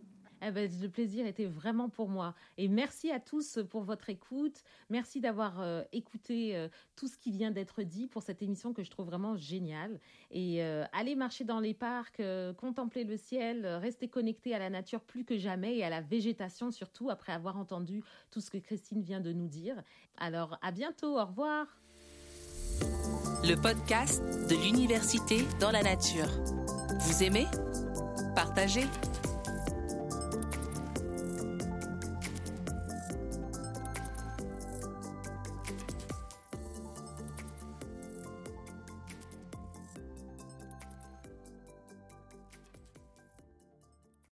[0.47, 2.35] Eh ben, le plaisir était vraiment pour moi.
[2.57, 4.61] Et merci à tous pour votre écoute.
[4.91, 8.83] Merci d'avoir euh, écouté euh, tout ce qui vient d'être dit pour cette émission que
[8.83, 9.99] je trouve vraiment géniale.
[10.29, 12.21] Et euh, allez marcher dans les parcs,
[12.57, 16.69] contempler le ciel, rester connecté à la nature plus que jamais et à la végétation
[16.69, 19.81] surtout après avoir entendu tout ce que Christine vient de nous dire.
[20.17, 21.65] Alors à bientôt, au revoir.
[23.43, 26.29] Le podcast de l'université dans la nature.
[26.99, 27.45] Vous aimez?
[28.35, 28.85] Partagez